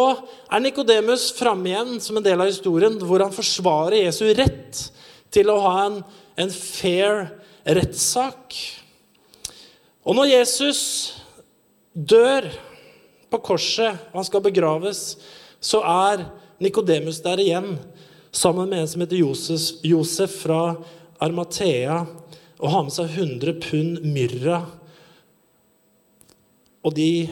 er 0.48 0.64
Nikodemus 0.64 1.28
framme 1.36 1.74
igjen 1.74 1.98
som 2.00 2.20
en 2.20 2.26
del 2.26 2.40
av 2.40 2.52
historien, 2.52 2.96
hvor 3.02 3.26
han 3.26 3.36
forsvarer 3.36 4.06
Jesu 4.06 4.30
rett 4.38 4.86
til 5.34 5.52
å 5.52 5.58
ha 5.66 5.76
en, 5.90 6.00
en 6.40 6.54
fair 6.56 7.26
rettssak. 7.66 8.56
Og 10.06 10.16
når 10.16 10.32
Jesus 10.38 10.82
dør 11.92 12.48
på 13.36 13.44
korset 13.52 14.10
han 14.14 14.26
skal 14.26 14.44
begraves, 14.46 15.16
så 15.60 15.82
er 15.84 16.28
Nikodemus 16.64 17.20
der 17.24 17.42
igjen 17.44 17.76
sammen 18.36 18.70
med 18.70 18.84
en 18.84 18.88
som 18.88 19.04
heter 19.04 19.20
Josef, 19.20 19.82
Josef 19.84 20.40
fra 20.44 20.76
Armathea, 21.24 22.06
og 22.60 22.72
har 22.72 22.86
med 22.88 22.96
seg 22.96 23.12
100 23.12 23.58
pund 23.64 24.06
myrra. 24.08 24.62
Og 26.86 26.96
de 26.96 27.28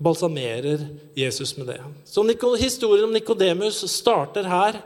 balsamerer 0.00 0.86
Jesus 1.18 1.56
med 1.58 1.72
det. 1.72 1.80
Så 2.04 2.24
Historien 2.58 3.04
om 3.04 3.12
Nikodemus 3.12 3.82
starter 3.90 4.46
her 4.48 4.80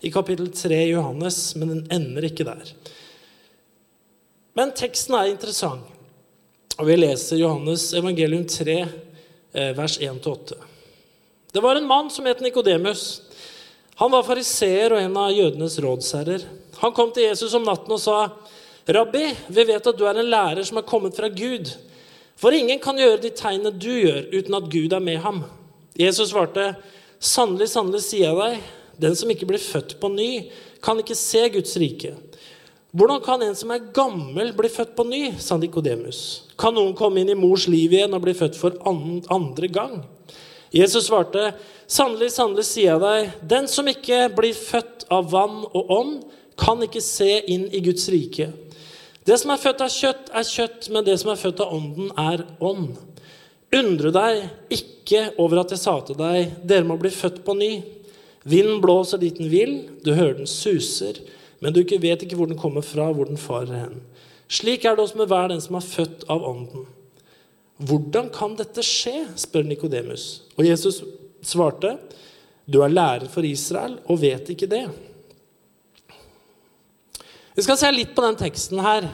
i 0.00 0.10
kapittel 0.10 0.50
3 0.52 0.84
i 0.86 0.92
Johannes, 0.92 1.54
men 1.56 1.68
den 1.68 1.86
ender 1.90 2.26
ikke 2.26 2.44
der. 2.44 2.74
Men 4.54 4.74
teksten 4.76 5.16
er 5.16 5.30
interessant. 5.32 5.88
Og 6.78 6.88
vi 6.88 6.96
leser 6.96 7.40
Johannes 7.40 7.92
evangelium 7.94 8.44
3, 8.48 8.78
eh, 8.80 8.88
vers 9.52 9.98
1-8. 10.00 10.56
Det 11.52 11.60
var 11.60 11.76
en 11.76 11.86
mann 11.86 12.10
som 12.10 12.26
het 12.26 12.40
Nikodemus. 12.40 13.22
Han 14.00 14.10
var 14.10 14.24
fariseer 14.24 14.94
og 14.94 15.02
en 15.02 15.16
av 15.20 15.32
jødenes 15.36 15.76
rådsherrer. 15.84 16.46
Han 16.80 16.94
kom 16.96 17.12
til 17.12 17.28
Jesus 17.28 17.52
om 17.54 17.66
natten 17.66 17.92
og 17.92 18.00
sa, 18.00 18.30
'Rabbi, 18.88 19.26
vi 19.48 19.64
vet 19.64 19.86
at 19.86 19.98
du 19.98 20.06
er 20.08 20.18
en 20.18 20.30
lærer 20.30 20.64
som 20.64 20.80
er 20.80 20.88
kommet 20.88 21.16
fra 21.16 21.28
Gud.' 21.28 21.76
'For 22.36 22.50
ingen 22.50 22.78
kan 22.78 22.96
gjøre 22.98 23.20
de 23.22 23.30
tegnene 23.30 23.70
du 23.70 23.92
gjør, 23.92 24.26
uten 24.32 24.54
at 24.54 24.70
Gud 24.70 24.92
er 24.92 24.98
med 24.98 25.18
ham.' 25.18 25.44
Jesus 25.98 26.30
svarte, 26.30 26.74
'Sannelig, 27.20 27.68
sannelig, 27.68 28.02
sier 28.02 28.32
jeg 28.32 28.36
deg, 28.36 28.62
den 28.98 29.14
som 29.16 29.30
ikke 29.30 29.46
blir 29.46 29.62
født 29.62 30.00
på 30.00 30.08
ny, 30.08 30.50
kan 30.82 30.98
ikke 30.98 31.14
se 31.14 31.48
Guds 31.48 31.76
rike.' 31.76 32.16
Hvordan 32.92 33.22
kan 33.24 33.40
en 33.40 33.54
som 33.56 33.70
er 33.72 33.86
gammel, 33.96 34.50
bli 34.52 34.68
født 34.68 34.90
på 34.92 35.06
ny? 35.08 35.22
sa 35.40 35.56
Nikodemus. 35.56 36.42
Kan 36.60 36.74
noen 36.76 36.92
komme 36.92 37.22
inn 37.22 37.30
i 37.32 37.36
mors 37.38 37.64
liv 37.64 37.94
igjen 37.94 38.12
og 38.12 38.20
bli 38.20 38.34
født 38.36 38.58
for 38.60 38.76
andre 38.84 39.70
gang? 39.72 39.94
Jesus 40.72 41.06
svarte, 41.08 41.54
sannelig, 41.88 42.28
sannelig 42.36 42.66
sier 42.68 42.92
jeg 42.92 43.00
deg, 43.00 43.32
den 43.48 43.70
som 43.72 43.88
ikke 43.88 44.26
blir 44.36 44.52
født 44.56 45.06
av 45.12 45.32
vann 45.32 45.62
og 45.72 45.96
ånd, 45.96 46.14
kan 46.60 46.84
ikke 46.84 47.00
se 47.00 47.40
inn 47.48 47.64
i 47.72 47.80
Guds 47.80 48.04
rike. 48.12 48.50
Det 49.24 49.40
som 49.40 49.54
er 49.54 49.64
født 49.64 49.84
av 49.88 49.92
kjøtt, 49.92 50.28
er 50.28 50.48
kjøtt, 50.52 50.92
men 50.92 51.08
det 51.08 51.16
som 51.22 51.32
er 51.32 51.40
født 51.40 51.64
av 51.64 51.72
ånden, 51.72 52.12
er 52.12 52.44
ånd. 52.60 52.90
Undre 53.72 54.12
deg 54.12 54.74
ikke 54.76 55.30
over 55.40 55.62
at 55.62 55.72
jeg 55.72 55.80
sa 55.80 55.96
til 56.04 56.20
deg, 56.20 56.58
dere 56.60 56.84
må 56.84 57.00
bli 57.00 57.12
født 57.12 57.40
på 57.46 57.56
ny. 57.56 57.74
Vinden 58.44 58.84
blåser 58.84 59.20
dit 59.22 59.40
den 59.40 59.48
vil, 59.48 59.78
du 60.04 60.12
hører 60.12 60.42
den 60.42 60.50
suser 60.60 61.24
men 61.62 61.74
du 61.74 61.82
vet 61.86 62.24
ikke 62.24 62.36
hvor 62.36 62.50
den 62.50 62.58
kommer 62.58 62.82
fra, 62.82 63.12
hvor 63.14 63.28
den 63.28 63.38
farer 63.38 63.84
hen. 63.84 64.00
Slik 64.50 64.84
er 64.84 64.96
det 64.96 65.04
også 65.06 65.20
med 65.20 65.30
hver 65.30 65.48
den 65.52 65.62
som 65.62 65.78
er 65.78 65.86
født 65.86 66.26
av 66.30 66.42
Ånden. 66.44 66.88
Hvordan 67.82 68.28
kan 68.34 68.56
dette 68.58 68.82
skje? 68.84 69.28
spør 69.38 69.64
Nikodemus. 69.66 70.42
Og 70.58 70.66
Jesus 70.66 71.00
svarte, 71.42 71.96
du 72.66 72.82
er 72.82 72.92
lærer 72.92 73.30
for 73.30 73.46
Israel 73.46 73.96
og 74.10 74.20
vet 74.22 74.52
ikke 74.52 74.68
det. 74.70 74.84
Vi 77.54 77.64
skal 77.64 77.78
se 77.78 77.90
litt 77.92 78.14
på 78.16 78.24
den 78.24 78.38
teksten 78.40 78.80
her, 78.82 79.08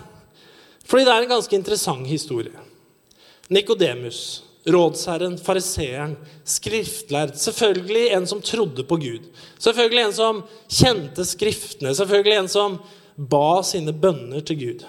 fordi 0.88 1.05
det 1.05 1.14
er 1.14 1.25
en 1.25 1.33
ganske 1.37 1.57
interessant 1.57 2.07
historie. 2.09 2.55
Nikodemus 3.52 4.48
rådsherren, 4.67 5.38
fariseeren, 5.38 6.17
skriftlærd. 6.45 7.37
Selvfølgelig 7.38 8.09
en 8.17 8.27
som 8.27 8.43
trodde 8.43 8.85
på 8.85 8.97
Gud. 8.97 9.29
Selvfølgelig 9.59 10.05
en 10.05 10.17
som 10.17 10.41
kjente 10.69 11.25
Skriftene. 11.25 11.95
Selvfølgelig 11.95 12.41
en 12.43 12.50
som 12.53 12.79
ba 13.17 13.62
sine 13.67 13.93
bønner 13.93 14.45
til 14.47 14.59
Gud. 14.61 14.87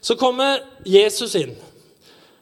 Så 0.00 0.16
kommer 0.18 0.64
Jesus 0.84 1.36
inn. 1.38 1.54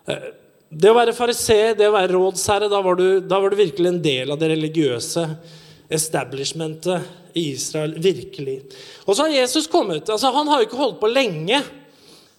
Eh, 0.08 0.30
det 0.70 0.90
å 0.90 0.96
være 0.96 1.14
fariseer, 1.14 1.74
det 1.74 1.88
å 1.90 1.94
være 1.94 2.14
rådsherre, 2.14 2.70
da 2.70 2.80
var, 2.82 2.96
du, 2.98 3.20
da 3.20 3.40
var, 3.42 3.50
du, 3.50 3.58
virkelig 3.58 3.90
en 3.90 4.02
del 4.02 4.30
av 4.30 4.38
det 4.38 4.52
religiøse 4.52 5.24
establishmentet 5.90 7.34
i 7.34 7.50
Israel 7.50 7.96
virkelig. 7.98 8.60
Og 9.04 9.16
så 9.16 9.26
har 9.26 9.34
Jesus 9.34 9.66
kommet. 9.70 10.08
altså 10.08 10.30
Han 10.34 10.48
har 10.48 10.60
jo 10.60 10.68
ikke 10.68 10.78
holdt 10.78 11.00
på 11.02 11.10
lenge. 11.10 11.58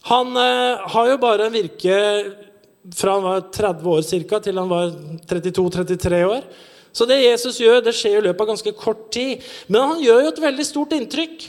Han 0.07 0.31
eh, 0.39 0.87
har 0.95 1.11
jo 1.11 1.19
bare 1.21 1.51
virket 1.53 2.50
fra 2.95 3.15
han 3.17 3.25
var 3.25 3.47
30 3.53 3.89
år 3.93 4.05
cirka, 4.05 4.39
til 4.41 4.57
han 4.57 4.69
var 4.71 4.93
32-33 5.29 6.21
år. 6.25 6.45
Så 6.91 7.07
det 7.07 7.21
Jesus 7.21 7.59
gjør, 7.61 7.79
det 7.85 7.93
skjer 7.95 8.19
i 8.19 8.23
løpet 8.25 8.43
av 8.43 8.51
ganske 8.51 8.73
kort 8.75 9.07
tid. 9.13 9.43
Men 9.71 9.93
han 9.93 10.01
gjør 10.03 10.25
jo 10.25 10.31
et 10.33 10.41
veldig 10.43 10.65
stort 10.67 10.95
inntrykk. 10.97 11.45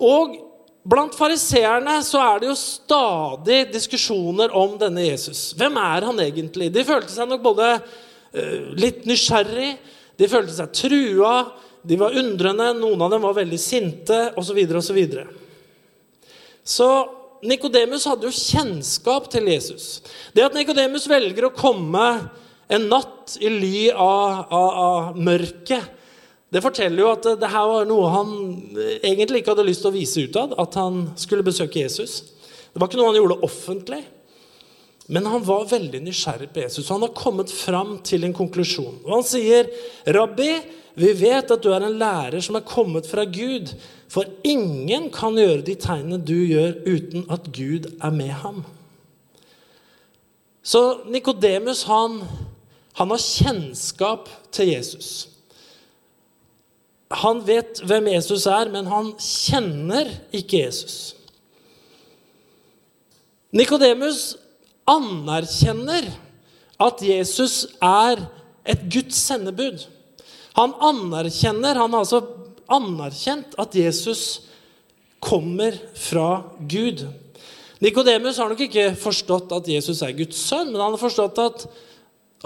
Og 0.00 0.38
blant 0.90 1.14
fariseerne 1.14 1.98
så 2.06 2.22
er 2.24 2.40
det 2.40 2.50
jo 2.50 2.58
stadig 2.58 3.60
diskusjoner 3.74 4.54
om 4.56 4.74
denne 4.80 5.04
Jesus. 5.06 5.50
Hvem 5.58 5.76
er 5.78 6.08
han 6.08 6.22
egentlig? 6.24 6.70
De 6.74 6.86
følte 6.88 7.12
seg 7.12 7.28
nok 7.30 7.44
både 7.44 7.74
uh, 7.76 8.58
litt 8.80 9.04
nysgjerrig, 9.08 9.74
de 10.20 10.28
følte 10.28 10.56
seg 10.56 10.72
trua, 10.76 11.34
de 11.86 11.96
var 12.00 12.16
undrende, 12.16 12.72
noen 12.76 13.06
av 13.06 13.14
dem 13.14 13.22
var 13.24 13.38
veldig 13.38 13.60
sinte, 13.60 14.18
osv. 14.36 14.50
Så, 14.50 14.56
videre, 14.56 14.82
og 14.82 14.84
så, 14.84 14.96
så 16.64 16.90
Nikodemus 17.46 18.04
hadde 18.08 18.28
jo 18.28 18.34
kjennskap 18.34 19.30
til 19.32 19.48
Jesus. 19.48 20.00
Det 20.36 20.44
at 20.44 20.56
Nikodemus 20.56 21.08
velger 21.08 21.48
å 21.48 21.54
komme 21.56 22.06
en 22.70 22.86
natt 22.90 23.36
i 23.40 23.48
ly 23.50 23.88
av, 23.94 24.44
av, 24.52 24.68
av 24.84 25.18
mørket, 25.18 25.96
det 26.50 26.62
forteller 26.64 27.04
jo 27.04 27.10
at 27.12 27.26
det 27.38 27.50
her 27.50 27.66
var 27.70 27.84
noe 27.86 28.08
han 28.10 28.30
egentlig 29.06 29.40
ikke 29.40 29.52
hadde 29.54 29.68
lyst 29.68 29.84
til 29.84 29.92
å 29.92 29.94
vise 29.94 30.24
utad, 30.26 30.54
at 30.58 30.78
han 30.78 31.04
skulle 31.18 31.46
besøke 31.46 31.84
Jesus. 31.84 32.24
Det 32.72 32.80
var 32.80 32.90
ikke 32.90 32.98
noe 32.98 33.12
han 33.12 33.20
gjorde 33.20 33.38
offentlig. 33.46 34.00
Men 35.10 35.26
han 35.26 35.42
var 35.42 35.66
veldig 35.66 36.04
nysgjerrig 36.06 36.52
på 36.54 36.62
Jesus, 36.62 36.86
og 36.86 36.94
han 36.94 37.08
har 37.08 37.16
kommet 37.18 37.50
fram 37.50 37.96
til 38.06 38.22
en 38.24 38.34
konklusjon. 38.36 39.00
Og 39.02 39.16
han 39.16 39.24
sier, 39.26 39.66
'Rabbi, 40.06 40.50
vi 40.94 41.10
vet 41.18 41.50
at 41.50 41.62
du 41.62 41.72
er 41.74 41.82
en 41.82 41.98
lærer 41.98 42.38
som 42.40 42.54
er 42.54 42.66
kommet 42.66 43.08
fra 43.10 43.24
Gud.' 43.26 43.74
'For 44.10 44.24
ingen 44.44 45.10
kan 45.10 45.34
gjøre 45.34 45.66
de 45.66 45.74
tegnene 45.74 46.18
du 46.18 46.38
gjør, 46.46 46.78
uten 46.86 47.26
at 47.30 47.50
Gud 47.50 47.90
er 47.98 48.10
med 48.10 48.30
ham.' 48.42 48.62
Så 50.62 51.00
Nikodemus 51.10 51.82
han, 51.82 52.20
han 52.94 53.10
har 53.10 53.18
kjennskap 53.18 54.28
til 54.52 54.68
Jesus. 54.68 55.28
Han 57.10 57.40
vet 57.46 57.80
hvem 57.82 58.06
Jesus 58.06 58.46
er, 58.46 58.70
men 58.70 58.86
han 58.86 59.14
kjenner 59.18 60.12
ikke 60.32 60.60
Jesus. 60.66 61.16
Nikodemus 63.50 64.36
anerkjenner 64.90 66.10
at 66.80 67.02
Jesus 67.04 67.64
er 67.84 68.24
et 68.68 68.84
Guds 68.92 69.18
sendebud. 69.28 69.84
Han 70.58 70.74
anerkjenner, 70.82 71.78
han 71.78 71.94
har 71.94 72.04
altså 72.04 72.22
anerkjent 72.70 73.56
at 73.60 73.76
Jesus 73.76 74.42
kommer 75.20 75.76
fra 75.98 76.42
Gud. 76.58 77.04
Nikodemus 77.80 78.40
har 78.40 78.50
nok 78.50 78.64
ikke 78.66 78.90
forstått 79.00 79.52
at 79.56 79.68
Jesus 79.70 80.02
er 80.04 80.16
Guds 80.16 80.40
sønn, 80.48 80.72
men 80.72 80.80
han 80.80 80.94
har 80.94 81.00
forstått 81.00 81.40
at 81.40 81.66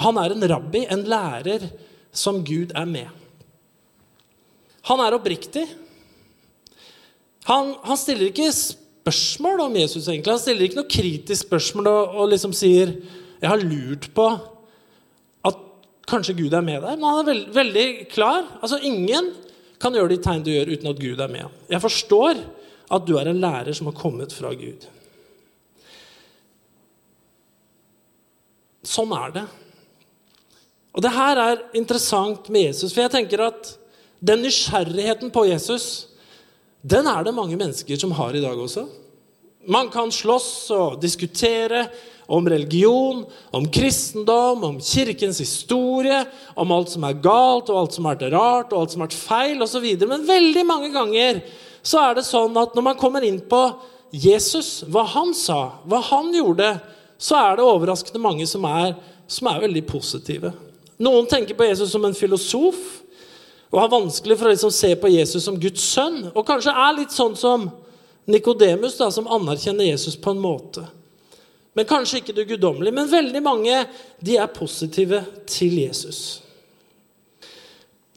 han 0.03 0.19
er 0.19 0.35
en 0.35 0.49
rabbi, 0.51 0.85
en 0.91 1.05
lærer 1.07 1.69
som 2.15 2.43
Gud 2.47 2.75
er 2.75 2.87
med. 2.87 3.11
Han 4.91 5.01
er 5.01 5.17
oppriktig. 5.17 5.65
Han, 7.49 7.75
han 7.85 7.99
stiller 8.01 8.31
ikke 8.31 8.51
spørsmål 8.53 8.84
spørsmål 9.05 9.61
om 9.61 9.77
Jesus. 9.77 10.09
egentlig. 10.09 10.33
Han 10.33 10.41
stiller 10.41 10.65
ikke 10.65 10.81
noe 10.81 10.89
kritisk 10.89 11.47
spørsmål 11.47 11.87
og, 11.91 12.15
og 12.17 12.29
liksom 12.33 12.53
sier 12.57 12.97
'Jeg 13.41 13.51
har 13.51 13.61
lurt 13.61 14.09
på 14.15 14.27
at 15.45 15.57
kanskje 16.09 16.37
Gud 16.37 16.53
er 16.53 16.61
med 16.61 16.81
deg.' 16.81 16.97
Men 16.97 17.05
han 17.05 17.21
er 17.21 17.33
veld, 17.33 17.55
veldig 17.55 18.09
klar. 18.09 18.45
Altså, 18.63 18.79
Ingen 18.83 19.35
kan 19.79 19.93
gjøre 19.93 20.09
de 20.09 20.17
tegn 20.17 20.43
du 20.43 20.51
gjør, 20.51 20.73
uten 20.73 20.89
at 20.89 21.01
Gud 21.01 21.21
er 21.21 21.29
med. 21.29 21.45
Jeg 21.69 21.81
forstår 21.81 22.41
at 22.91 23.07
du 23.07 23.17
er 23.19 23.29
en 23.29 23.41
lærer 23.41 23.73
som 23.73 23.87
har 23.87 24.01
kommet 24.01 24.33
fra 24.33 24.55
Gud. 24.55 24.87
Sånn 28.85 29.13
er 29.13 29.31
det. 29.31 29.45
Og 30.95 31.03
det 31.03 31.11
her 31.11 31.37
er 31.37 31.63
interessant 31.75 32.49
med 32.49 32.69
Jesus, 32.69 32.93
for 32.95 33.03
jeg 33.03 33.11
tenker 33.11 33.41
at 33.49 33.79
den 34.25 34.45
nysgjerrigheten 34.45 35.33
på 35.35 35.45
Jesus 35.51 36.14
den 36.85 37.07
er 37.09 37.25
det 37.25 37.33
mange 37.33 37.57
mennesker 37.57 37.97
som 37.97 38.13
har 38.13 38.37
i 38.37 38.43
dag 38.45 38.59
også. 38.61 38.85
Man 39.73 39.89
kan 39.89 40.11
slåss 40.13 40.69
og 40.77 40.99
diskutere 41.01 41.87
om 42.29 42.45
religion, 42.49 43.23
om 43.57 43.65
kristendom, 43.73 44.65
om 44.65 44.81
kirkens 44.81 45.41
historie, 45.41 46.19
om 46.57 46.73
alt 46.77 46.93
som 46.93 47.05
er 47.09 47.17
galt, 47.25 47.71
og 47.73 47.79
alt 47.81 47.97
som 47.97 48.09
er 48.09 48.27
rart, 48.33 48.73
og 48.73 48.83
alt 48.83 48.93
som 48.93 49.05
er 49.05 49.17
feil, 49.17 49.63
osv. 49.65 49.87
Men 50.05 50.29
veldig 50.29 50.65
mange 50.69 50.93
ganger 50.93 51.41
så 51.85 52.03
er 52.05 52.19
det 52.19 52.27
sånn 52.29 52.57
at 52.61 52.77
når 52.77 52.87
man 52.91 53.01
kommer 53.01 53.25
inn 53.25 53.41
på 53.49 53.63
Jesus, 54.13 54.85
hva 54.89 55.07
han 55.15 55.33
sa, 55.37 55.81
hva 55.89 56.01
han 56.11 56.31
gjorde, 56.37 56.69
så 57.21 57.41
er 57.41 57.57
det 57.57 57.67
overraskende 57.67 58.21
mange 58.23 58.47
som 58.49 58.65
er, 58.69 58.95
som 59.29 59.49
er 59.49 59.65
veldig 59.65 59.85
positive. 59.89 60.53
Noen 61.01 61.27
tenker 61.29 61.57
på 61.57 61.67
Jesus 61.67 61.91
som 61.93 62.05
en 62.07 62.17
filosof 62.17 62.77
og 63.75 63.81
har 63.81 63.91
vanskelig 63.91 64.37
for 64.39 64.47
å 64.47 64.53
liksom 64.53 64.71
se 64.71 64.93
på 64.95 65.11
Jesus 65.11 65.43
som 65.49 65.57
Guds 65.59 65.83
sønn. 65.83 66.29
Og 66.31 66.45
kanskje 66.47 66.71
er 66.79 66.93
litt 66.95 67.11
sånn 67.11 67.35
som 67.35 67.67
Nikodemus, 68.31 68.95
som 68.95 69.27
anerkjenner 69.27 69.89
Jesus 69.89 70.15
på 70.15 70.31
en 70.31 70.39
måte. 70.39 70.85
Men 71.75 71.89
kanskje 71.91 72.21
ikke 72.21 72.37
det 72.37 72.45
guddommelige. 72.53 72.95
Men 72.95 73.11
veldig 73.11 73.43
mange 73.43 73.81
de 74.23 74.37
er 74.39 74.53
positive 74.55 75.25
til 75.51 75.75
Jesus. 75.83 76.21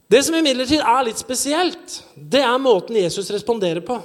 Det 0.06 0.22
som 0.24 0.38
imidlertid 0.38 0.78
er 0.78 1.08
litt 1.10 1.18
spesielt, 1.18 1.98
det 2.14 2.44
er 2.46 2.62
måten 2.62 2.96
Jesus 2.96 3.26
responderer 3.34 3.82
på. 3.82 3.98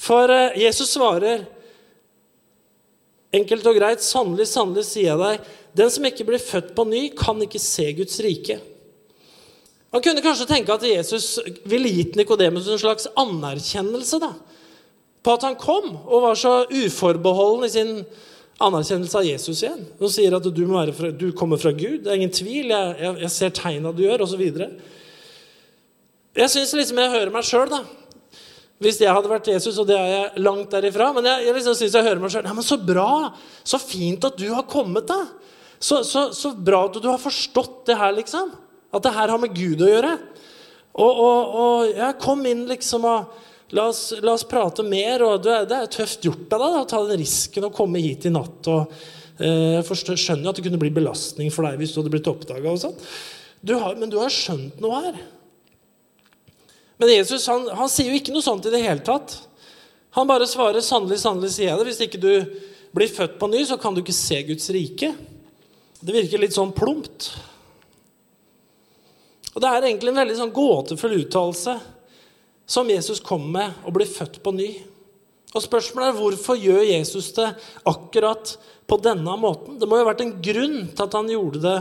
For 0.00 0.32
eh, 0.32 0.56
Jesus 0.64 0.96
svarer 0.96 1.44
enkelt 3.36 3.68
og 3.68 3.76
greit, 3.76 4.00
sannelig, 4.00 4.48
sannelig 4.48 4.88
sier 4.88 5.12
jeg 5.12 5.20
deg, 5.20 5.54
den 5.76 5.92
som 5.92 6.08
ikke 6.08 6.26
blir 6.32 6.40
født 6.40 6.72
på 6.74 6.88
ny, 6.88 7.04
kan 7.12 7.36
ikke 7.44 7.60
se 7.62 7.92
Guds 8.00 8.16
rike. 8.24 8.56
Man 9.90 10.02
kunne 10.04 10.22
kanskje 10.22 10.46
tenke 10.46 10.74
at 10.74 10.86
Jesus 10.86 11.40
ville 11.68 11.90
gitt 11.90 12.18
Nikodemus 12.18 12.68
en 12.70 12.78
slags 12.78 13.08
anerkjennelse 13.18 14.20
da, 14.22 14.34
på 15.20 15.32
at 15.34 15.46
han 15.48 15.56
kom, 15.58 15.96
og 16.06 16.22
var 16.28 16.38
så 16.38 16.52
uforbeholden 16.70 17.66
i 17.66 17.72
sin 17.72 17.90
anerkjennelse 18.60 19.18
av 19.18 19.26
Jesus 19.26 19.62
igjen. 19.64 19.82
Og 19.98 20.12
sier 20.12 20.36
at 20.36 20.46
du, 20.46 20.62
fra, 20.96 21.10
du, 21.10 21.30
kommer 21.36 21.60
fra 21.60 21.72
Gud. 21.74 22.04
Det 22.04 22.12
er 22.12 22.20
ingen 22.20 22.32
tvil. 22.32 22.70
Jeg, 22.70 22.94
jeg, 23.00 23.16
jeg 23.24 23.32
ser 23.34 23.54
tegna 23.56 23.92
du 23.92 24.04
gjør, 24.04 24.24
osv. 24.26 24.44
Jeg 26.38 26.52
syns 26.52 26.76
liksom 26.76 27.00
jeg 27.02 27.14
hører 27.16 27.34
meg 27.34 27.48
sjøl, 27.48 27.68
da. 27.72 27.82
Hvis 28.80 29.00
jeg 29.02 29.12
hadde 29.12 29.28
vært 29.28 29.50
Jesus, 29.50 29.76
og 29.80 29.88
det 29.90 29.96
er 29.98 30.10
jeg 30.12 30.44
langt 30.44 30.72
derifra. 30.72 31.10
Men 31.16 31.28
jeg, 31.28 31.48
jeg 31.48 31.56
liksom 31.58 31.76
synes 31.76 31.96
jeg 31.98 32.06
hører 32.06 32.22
meg 32.22 32.32
sjøl. 32.32 32.50
Så 32.64 32.80
bra! 32.80 33.10
Så 33.64 33.80
fint 33.82 34.24
at 34.28 34.38
du 34.40 34.48
har 34.54 34.68
kommet, 34.68 35.08
da! 35.10 35.24
Så, 35.80 36.02
så, 36.04 36.28
så 36.36 36.52
bra 36.52 36.84
at 36.86 37.00
du 37.00 37.08
har 37.08 37.20
forstått 37.20 37.86
det 37.88 37.96
her, 37.96 38.12
liksom. 38.16 38.52
At 38.90 39.04
det 39.06 39.14
her 39.14 39.32
har 39.32 39.40
med 39.40 39.54
Gud 39.54 39.82
å 39.84 39.90
gjøre. 39.90 40.16
Og, 40.98 41.20
og, 41.22 41.54
og 41.62 41.94
ja, 41.94 42.10
kom 42.18 42.42
inn, 42.50 42.64
liksom, 42.68 43.06
og 43.06 43.74
la 43.76 43.86
oss, 43.92 44.12
la 44.22 44.34
oss 44.34 44.46
prate 44.48 44.84
mer. 44.86 45.22
og 45.26 45.44
Det 45.46 45.76
er 45.76 45.90
tøft 45.92 46.26
gjort 46.26 46.56
av 46.56 46.64
deg 46.64 46.78
å 46.80 46.86
ta 46.90 47.02
den 47.06 47.20
risken 47.22 47.68
å 47.68 47.74
komme 47.74 48.02
hit 48.02 48.26
i 48.26 48.34
natt. 48.34 48.70
og 48.70 48.94
eh, 49.38 49.78
Jeg 49.78 50.18
skjønner 50.18 50.50
at 50.50 50.58
det 50.58 50.66
kunne 50.66 50.80
bli 50.80 50.92
belastning 50.94 51.52
for 51.54 51.68
deg 51.68 51.78
hvis 51.80 51.94
du 51.94 52.00
hadde 52.00 52.14
blitt 52.16 52.30
oppdaga. 52.30 52.74
Sånn. 52.82 52.96
Men 53.62 54.10
du 54.10 54.18
har 54.18 54.32
skjønt 54.34 54.80
noe 54.82 55.04
her. 55.04 55.20
Men 57.00 57.14
Jesus 57.14 57.46
han, 57.48 57.64
han, 57.72 57.88
sier 57.88 58.10
jo 58.10 58.18
ikke 58.18 58.34
noe 58.34 58.44
sånt 58.44 58.66
i 58.68 58.72
det 58.74 58.82
hele 58.82 59.00
tatt. 59.04 59.38
Han 60.18 60.28
bare 60.28 60.48
svarer 60.50 60.82
'sannelig, 60.82 61.20
sannelig 61.22 61.54
sier 61.54 61.70
jeg 61.70 61.78
det'. 61.78 61.86
Hvis 61.88 62.02
ikke 62.04 62.20
du 62.20 62.32
blir 62.92 63.08
født 63.08 63.38
på 63.38 63.48
ny, 63.48 63.62
så 63.64 63.78
kan 63.80 63.94
du 63.94 64.02
ikke 64.02 64.16
se 64.16 64.42
Guds 64.42 64.66
rike. 64.74 65.14
Det 66.02 66.12
virker 66.12 66.42
litt 66.42 66.56
sånn 66.56 66.74
plumpt. 66.74 67.30
Og 69.60 69.64
Det 69.66 69.70
er 69.76 69.84
egentlig 69.90 70.08
en 70.08 70.18
veldig 70.22 70.34
sånn 70.38 70.52
gåtefull 70.56 71.18
uttalelse 71.18 71.74
som 72.64 72.88
Jesus 72.88 73.18
kom 73.20 73.42
med 73.52 73.82
og 73.84 73.92
ble 73.92 74.06
født 74.08 74.38
på 74.40 74.54
ny. 74.56 74.68
Og 75.52 75.60
Spørsmålet 75.60 76.06
er 76.08 76.16
hvorfor 76.16 76.56
gjør 76.56 76.86
Jesus 76.88 77.28
det 77.36 77.50
akkurat 77.84 78.54
på 78.88 78.96
denne 79.04 79.34
måten? 79.36 79.76
Det 79.76 79.84
må 79.84 79.98
jo 79.98 80.06
ha 80.06 80.08
vært 80.08 80.22
en 80.24 80.32
grunn 80.40 80.78
til 80.88 81.04
at 81.04 81.16
han 81.18 81.28
gjorde 81.28 81.60
det 81.66 81.74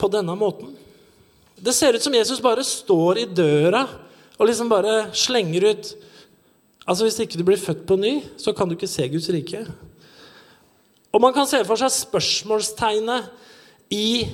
på 0.00 0.08
denne 0.14 0.32
måten. 0.32 0.72
Det 1.60 1.76
ser 1.76 1.92
ut 1.92 2.06
som 2.06 2.16
Jesus 2.16 2.40
bare 2.40 2.64
står 2.64 3.20
i 3.20 3.26
døra 3.28 3.84
og 4.38 4.48
liksom 4.48 4.72
bare 4.72 5.12
slenger 5.12 5.68
ut 5.74 5.92
Altså 6.84 7.04
Hvis 7.06 7.16
ikke 7.20 7.38
du 7.40 7.44
blir 7.48 7.56
født 7.56 7.86
på 7.88 7.96
ny, 7.96 8.18
så 8.36 8.52
kan 8.52 8.68
du 8.68 8.74
ikke 8.76 8.88
se 8.92 9.06
Guds 9.08 9.30
rike. 9.32 9.62
Og 11.16 11.20
man 11.20 11.32
kan 11.32 11.48
se 11.48 11.62
for 11.64 11.80
seg 11.80 11.88
spørsmålstegnet 11.94 13.30
i 13.88 14.28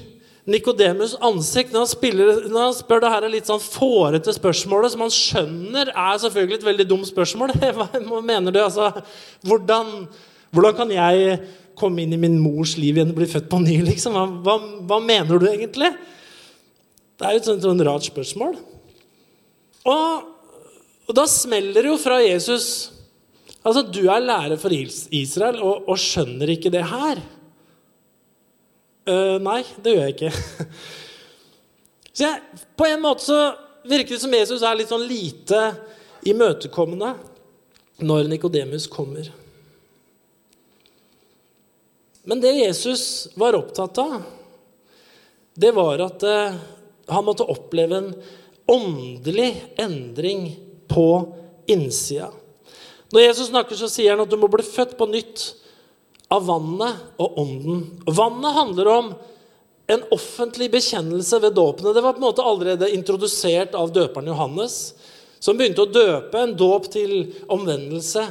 Nikodemus' 0.49 1.19
ansikt 1.21 1.75
når 1.75 1.85
han, 1.85 1.91
spiller, 1.91 2.31
når 2.49 2.63
han, 2.63 2.77
spør 2.79 3.03
det 3.05 3.13
her 3.13 3.27
litt 3.29 3.49
sånn 3.51 3.61
fårete 3.61 4.33
spørsmålet, 4.33 4.95
som 4.95 5.05
han 5.05 5.13
skjønner 5.13 5.91
er 5.93 6.21
selvfølgelig 6.23 6.59
et 6.59 6.69
veldig 6.71 6.87
dumt 6.89 7.09
spørsmål. 7.11 7.53
Hva 8.09 8.21
mener 8.25 8.55
du? 8.55 8.61
Altså, 8.63 8.89
hvordan, 9.47 10.07
hvordan, 10.55 10.79
kan 10.79 10.95
jeg 10.95 11.41
komme 11.79 12.05
inn 12.05 12.17
i 12.17 12.21
min 12.21 12.39
mors 12.41 12.77
liv 12.81 12.97
igjen 12.97 13.13
og 13.13 13.21
bli 13.21 13.29
født 13.29 13.51
på 13.53 13.61
ny? 13.63 13.77
Liksom? 13.91 14.17
Hva, 14.47 14.57
hva, 14.89 15.01
mener 15.05 15.41
du 15.41 15.49
egentlig? 15.51 15.93
Det 17.21 17.29
er 17.29 17.37
jo 17.37 17.43
et 17.43 17.67
sånt 17.69 17.85
rart 17.85 18.09
spørsmål. 18.09 18.57
Og, 19.85 20.31
og, 21.05 21.13
da 21.17 21.27
smeller 21.29 21.85
det 21.85 21.93
jo 21.93 22.01
fra 22.01 22.23
Jesus 22.23 22.97
Altså, 23.61 23.83
du 23.85 24.07
er 24.09 24.23
lærer 24.25 24.57
for 24.57 24.73
Israel 24.73 25.59
og, 25.61 25.89
og 25.93 25.99
skjønner 26.01 26.49
ikke 26.55 26.71
det 26.73 26.81
her. 26.89 27.19
Uh, 29.09 29.39
nei, 29.43 29.63
det 29.81 29.95
gjør 29.95 30.07
jeg 30.09 30.17
ikke. 30.17 30.33
Så 32.15 32.27
jeg, 32.27 32.65
På 32.77 32.89
en 32.89 33.03
måte 33.03 33.25
så 33.25 33.39
virker 33.89 34.17
det 34.17 34.23
som 34.23 34.35
Jesus 34.35 34.65
er 34.67 34.77
litt 34.77 34.91
sånn 34.91 35.07
lite 35.09 35.61
imøtekommende 36.29 37.15
når 38.05 38.29
Nikodemus 38.29 38.89
kommer. 38.91 39.31
Men 42.29 42.43
det 42.43 42.53
Jesus 42.59 43.31
var 43.41 43.57
opptatt 43.57 44.03
av, 44.03 44.19
det 45.57 45.73
var 45.77 46.03
at 46.05 46.27
uh, 46.27 46.59
han 47.11 47.27
måtte 47.27 47.49
oppleve 47.49 48.03
en 48.03 48.13
åndelig 48.71 49.55
endring 49.81 50.45
på 50.91 51.09
innsida. 51.71 52.29
Når 53.11 53.25
Jesus 53.25 53.49
snakker, 53.51 53.79
så 53.79 53.89
sier 53.91 54.15
han 54.15 54.23
at 54.23 54.31
du 54.31 54.37
må 54.39 54.51
bli 54.51 54.63
født 54.63 54.95
på 54.99 55.09
nytt 55.11 55.49
av 56.31 56.47
vannet 56.47 57.21
og 57.21 57.39
ånden. 57.43 57.83
Vannet 58.07 58.57
handler 58.57 58.91
om 58.93 59.13
en 59.91 60.05
offentlig 60.15 60.69
bekjennelse 60.71 61.41
ved 61.43 61.57
dåpene. 61.59 61.95
Det 61.95 62.03
var 62.05 62.15
på 62.15 62.23
en 62.23 62.29
måte 62.29 62.45
allerede 62.47 62.91
introdusert 62.95 63.75
av 63.75 63.91
døperen 63.93 64.31
Johannes, 64.31 64.77
som 65.43 65.59
begynte 65.59 65.83
å 65.83 65.91
døpe 65.91 66.39
en 66.39 66.55
dåp 66.55 66.87
til 66.93 67.33
omvendelse. 67.51 68.29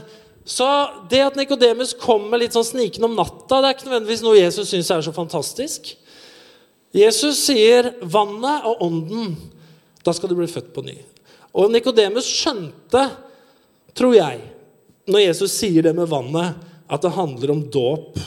Så 0.47 0.67
det 1.11 1.19
at 1.25 1.35
Nikodemus 1.37 1.91
kommer 1.99 2.39
litt 2.39 2.55
sånn 2.55 2.67
snikende 2.67 3.09
om 3.09 3.17
natta, 3.19 3.59
det 3.59 3.67
er 3.67 3.75
ikke 3.75 3.89
nødvendigvis 3.89 4.23
noe 4.25 4.39
Jesus 4.39 4.71
syns 4.71 4.91
er 4.95 5.03
så 5.05 5.13
fantastisk. 5.13 5.91
Jesus 6.95 7.43
sier 7.43 7.91
'vannet 8.01 8.65
og 8.65 8.81
ånden'. 8.81 9.35
Da 10.03 10.13
skal 10.13 10.29
du 10.29 10.35
bli 10.35 10.47
født 10.47 10.73
på 10.73 10.81
ny. 10.81 10.95
Og 11.53 11.69
Nikodemus 11.71 12.25
skjønte, 12.25 13.09
tror 13.93 14.15
jeg, 14.15 14.39
når 15.05 15.19
Jesus 15.27 15.51
sier 15.51 15.83
det 15.83 15.93
med 15.95 16.07
vannet, 16.07 16.55
at 16.89 17.05
det 17.05 17.13
handler 17.15 17.53
om 17.53 17.63
dåp. 17.71 18.19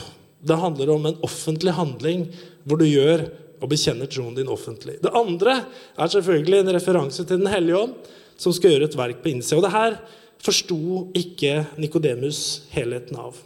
Det 0.43 0.59
handler 0.59 0.91
om 0.95 1.05
en 1.05 1.21
offentlig 1.23 1.75
handling 1.75 2.27
hvor 2.63 2.79
du 2.79 2.87
gjør 2.87 3.27
og 3.63 3.69
bekjenner 3.71 4.09
troen 4.11 4.35
din 4.35 4.51
offentlig. 4.51 4.97
Det 5.03 5.11
andre 5.15 5.61
er 5.95 6.11
selvfølgelig 6.11 6.59
en 6.59 6.73
referanse 6.75 7.23
til 7.23 7.39
Den 7.39 7.51
hellige 7.51 7.79
ånd, 7.79 7.93
som 8.37 8.55
skal 8.55 8.75
gjøre 8.75 8.89
et 8.89 8.97
verk 8.99 9.21
på 9.23 9.31
innsida. 9.31 9.59
Og 9.59 9.65
det 9.67 9.75
her 9.75 9.97
forsto 10.43 11.07
ikke 11.15 11.63
Nikodemus 11.79 12.63
helheten 12.73 13.19
av. 13.19 13.37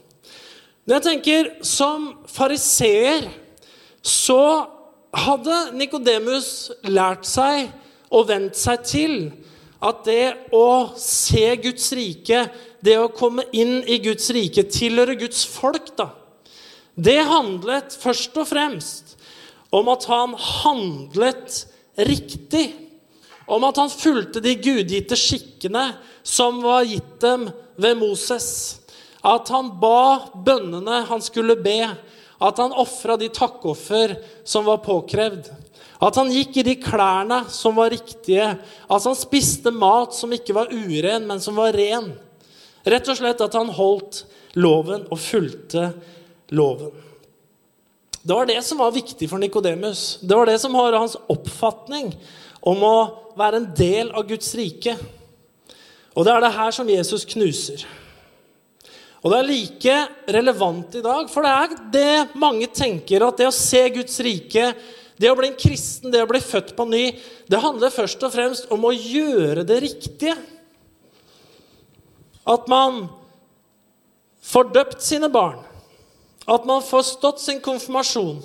Men 0.86 0.98
jeg 0.98 1.06
tenker, 1.10 1.52
som 1.62 2.14
fariseer 2.32 3.28
så 4.02 4.42
hadde 5.18 5.58
Nikodemus 5.78 6.72
lært 6.88 7.28
seg 7.28 7.68
og 8.14 8.30
vent 8.30 8.58
seg 8.58 8.86
til 8.88 9.16
at 9.84 10.02
det 10.08 10.32
å 10.56 10.96
se 10.98 11.44
Guds 11.62 11.92
rike, 11.94 12.48
det 12.86 12.98
å 13.00 13.12
komme 13.14 13.48
inn 13.56 13.82
i 13.88 14.00
Guds 14.04 14.30
rike, 14.36 14.64
tilhøre 14.72 15.18
Guds 15.20 15.46
folk, 15.50 15.94
da, 15.98 16.12
det 16.98 17.20
handlet 17.30 17.94
først 18.02 18.38
og 18.42 18.50
fremst 18.50 19.18
om 19.70 19.90
at 19.92 20.08
han 20.10 20.34
handlet 20.34 21.66
riktig. 22.08 22.72
Om 23.46 23.64
at 23.64 23.78
han 23.80 23.92
fulgte 23.94 24.42
de 24.44 24.56
gudgitte 24.60 25.16
skikkene 25.16 25.92
som 26.26 26.60
var 26.64 26.88
gitt 26.90 27.20
dem 27.22 27.48
ved 27.80 28.00
Moses. 28.02 28.50
At 29.22 29.52
han 29.54 29.70
ba 29.80 30.34
bønnene 30.34 31.04
han 31.08 31.24
skulle 31.24 31.56
be. 31.62 31.80
At 32.42 32.60
han 32.60 32.76
ofra 32.76 33.16
de 33.18 33.30
takkoffer 33.34 34.18
som 34.44 34.66
var 34.68 34.82
påkrevd. 34.84 35.48
At 36.04 36.18
han 36.20 36.34
gikk 36.34 36.60
i 36.60 36.66
de 36.68 36.76
klærne 36.82 37.44
som 37.54 37.78
var 37.78 37.94
riktige. 37.94 38.52
At 38.90 39.06
han 39.06 39.18
spiste 39.18 39.74
mat 39.74 40.18
som 40.18 40.34
ikke 40.34 40.58
var 40.58 40.74
uren, 40.74 41.30
men 41.30 41.42
som 41.42 41.58
var 41.58 41.78
ren. 41.78 42.12
Rett 42.88 43.10
og 43.12 43.20
slett 43.20 43.44
at 43.44 43.58
han 43.58 43.72
holdt 43.76 44.24
loven 44.56 45.04
og 45.12 45.20
fulgte 45.20 45.90
loven. 46.56 46.94
Det 48.22 48.36
var 48.36 48.48
det 48.48 48.62
som 48.64 48.80
var 48.80 48.96
viktig 48.96 49.28
for 49.30 49.40
Nikodemus. 49.40 50.20
Det 50.22 50.36
var 50.36 50.48
det 50.48 50.58
som 50.60 50.74
var 50.76 50.96
hans 50.96 51.16
oppfatning 51.32 52.12
om 52.68 52.84
å 52.84 52.98
være 53.40 53.62
en 53.62 53.70
del 53.78 54.12
av 54.12 54.28
Guds 54.28 54.50
rike. 54.60 54.98
Og 56.16 56.26
det 56.26 56.34
er 56.34 56.44
det 56.44 56.56
her 56.56 56.76
som 56.76 56.90
Jesus 56.90 57.28
knuser. 57.30 57.86
Og 59.22 59.32
det 59.32 59.40
er 59.40 59.50
like 59.50 59.96
relevant 60.38 60.96
i 60.96 61.04
dag, 61.04 61.30
for 61.32 61.44
det 61.44 61.54
er 61.54 61.78
det 61.94 62.38
mange 62.40 62.70
tenker, 62.72 63.26
at 63.26 63.40
det 63.40 63.50
å 63.50 63.56
se 63.56 63.82
Guds 63.96 64.20
rike, 64.24 64.70
det 65.18 65.32
å 65.32 65.38
bli 65.38 65.50
en 65.50 65.58
kristen, 65.60 66.12
det 66.14 66.22
å 66.24 66.30
bli 66.30 66.40
født 66.44 66.76
på 66.78 66.86
ny, 66.88 67.10
det 67.50 67.64
handler 67.64 67.94
først 67.94 68.24
og 68.24 68.34
fremst 68.36 68.70
om 68.74 68.86
å 68.88 68.94
gjøre 68.94 69.66
det 69.68 69.82
riktige. 69.84 70.36
At 72.48 72.68
man 72.72 73.08
får 74.42 74.70
døpt 74.76 75.02
sine 75.04 75.30
barn, 75.30 75.60
at 76.48 76.66
man 76.66 76.82
får 76.82 77.04
stått 77.04 77.42
sin 77.44 77.60
konfirmasjon, 77.62 78.40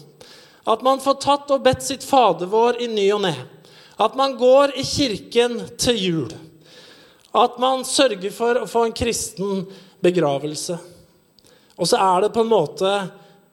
at 0.66 0.82
man 0.82 1.00
får 1.02 1.20
tatt 1.22 1.50
og 1.54 1.62
bedt 1.62 1.84
sitt 1.86 2.06
Fader 2.06 2.50
vår 2.50 2.80
i 2.82 2.88
ny 2.90 3.06
og 3.14 3.22
ne, 3.22 3.34
at 4.02 4.18
man 4.18 4.34
går 4.38 4.74
i 4.78 4.84
kirken 4.86 5.60
til 5.78 6.02
jul, 6.02 6.34
at 7.32 7.58
man 7.62 7.86
sørger 7.86 8.34
for 8.34 8.64
å 8.64 8.68
få 8.68 8.88
en 8.88 8.96
kristen 8.96 9.64
begravelse. 10.02 10.76
Og 11.78 11.88
så 11.88 11.98
er 12.02 12.24
det 12.24 12.34
på 12.34 12.42
en 12.42 12.50
måte 12.50 12.90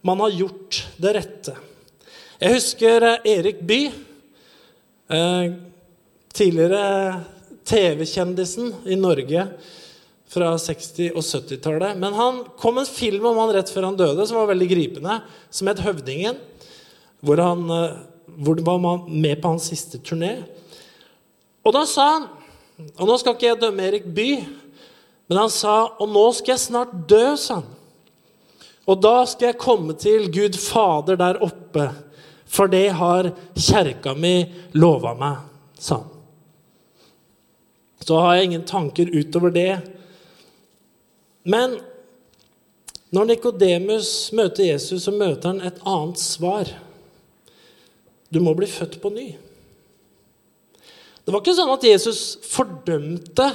man 0.01 0.19
har 0.25 0.33
gjort 0.33 0.81
det 0.97 1.13
rette. 1.15 1.53
Jeg 2.39 2.55
husker 2.55 3.05
eh, 3.05 3.29
Erik 3.37 3.61
Bye. 3.67 3.91
Eh, 5.09 5.51
tidligere 6.33 7.21
TV-kjendisen 7.67 8.73
i 8.85 8.95
Norge 8.99 9.45
fra 10.29 10.53
60- 10.61 11.15
og 11.15 11.23
70-tallet. 11.25 11.97
Men 11.97 12.13
han 12.13 12.43
kom 12.59 12.77
en 12.77 12.89
film 12.89 13.25
om 13.31 13.39
han 13.41 13.53
rett 13.55 13.71
før 13.73 13.89
han 13.89 13.97
døde, 13.97 14.27
som 14.27 14.37
var 14.37 14.51
veldig 14.51 14.69
gripende, 14.69 15.21
som 15.49 15.67
het 15.67 15.81
'Høvdingen'. 15.81 16.37
Hvor 17.21 17.41
han 17.41 17.69
eh, 17.69 17.97
hvor 18.37 18.61
var 18.61 19.07
med 19.09 19.41
på 19.41 19.47
hans 19.47 19.69
siste 19.71 19.97
turné. 19.97 20.43
Og 21.63 21.73
da 21.73 21.85
sa 21.85 22.13
han 22.13 22.27
Og 22.99 23.07
nå 23.09 23.17
skal 23.19 23.33
ikke 23.35 23.47
jeg 23.47 23.59
dømme 23.59 23.83
Erik 23.83 24.05
Bye, 24.15 24.45
men 25.27 25.37
han 25.37 25.49
sa, 25.49 25.89
'Og 25.99 26.07
nå 26.07 26.31
skal 26.31 26.53
jeg 26.53 26.59
snart 26.59 26.93
dø', 27.09 27.35
sa 27.35 27.55
han. 27.55 27.65
'Og 28.87 29.01
da 29.01 29.25
skal 29.25 29.45
jeg 29.47 29.57
komme 29.57 29.93
til 29.93 30.31
Gud 30.31 30.55
Fader 30.55 31.15
der 31.15 31.43
oppe, 31.43 31.91
for 32.45 32.67
det 32.67 32.93
har 32.93 33.33
kjerka 33.55 34.13
mi 34.15 34.45
lova 34.73 35.13
meg', 35.13 35.43
sa 35.77 35.95
han. 35.95 36.07
Så 37.99 38.19
har 38.19 38.35
jeg 38.35 38.43
ingen 38.43 38.65
tanker 38.65 39.05
utover 39.11 39.49
det. 39.49 39.98
Men 41.49 41.79
når 43.15 43.31
Nikodemus 43.31 44.09
møter 44.37 44.67
Jesus, 44.67 45.07
så 45.07 45.13
møter 45.13 45.49
han 45.49 45.63
et 45.65 45.79
annet 45.87 46.21
svar. 46.21 46.69
Du 48.29 48.37
må 48.43 48.53
bli 48.57 48.69
født 48.69 48.99
på 49.01 49.09
ny. 49.13 49.31
Det 51.25 51.33
var 51.33 51.41
ikke 51.41 51.57
sånn 51.57 51.73
at 51.73 51.85
Jesus 51.85 52.21
fordømte 52.45 53.49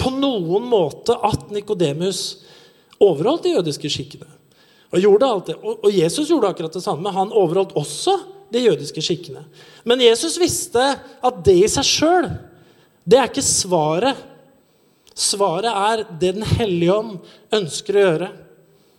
på 0.00 0.12
noen 0.12 0.64
måte 0.68 1.16
at 1.24 1.50
Nikodemus 1.52 2.40
overholdt 3.02 3.46
de 3.46 3.54
jødiske 3.58 3.90
skikkene. 3.92 4.28
Og, 4.94 5.00
gjorde 5.02 5.28
alt 5.28 5.48
det. 5.50 5.56
og 5.58 5.88
Jesus 5.90 6.28
gjorde 6.30 6.52
akkurat 6.52 6.76
det 6.76 6.84
samme. 6.84 7.12
Han 7.12 7.32
overholdt 7.34 7.74
også 7.76 8.18
de 8.54 8.62
jødiske 8.62 9.02
skikkene. 9.02 9.42
Men 9.84 10.02
Jesus 10.04 10.36
visste 10.40 10.84
at 10.94 11.40
det 11.44 11.56
i 11.58 11.70
seg 11.70 11.88
sjøl, 11.88 12.28
det 13.04 13.18
er 13.18 13.28
ikke 13.28 13.44
svaret. 13.44 14.20
Svaret 15.14 15.70
er 15.70 16.02
det 16.18 16.32
Den 16.34 16.46
hellige 16.56 16.94
ånd 16.94 17.18
ønsker 17.54 17.96
å 17.96 18.04
gjøre. 18.08 18.30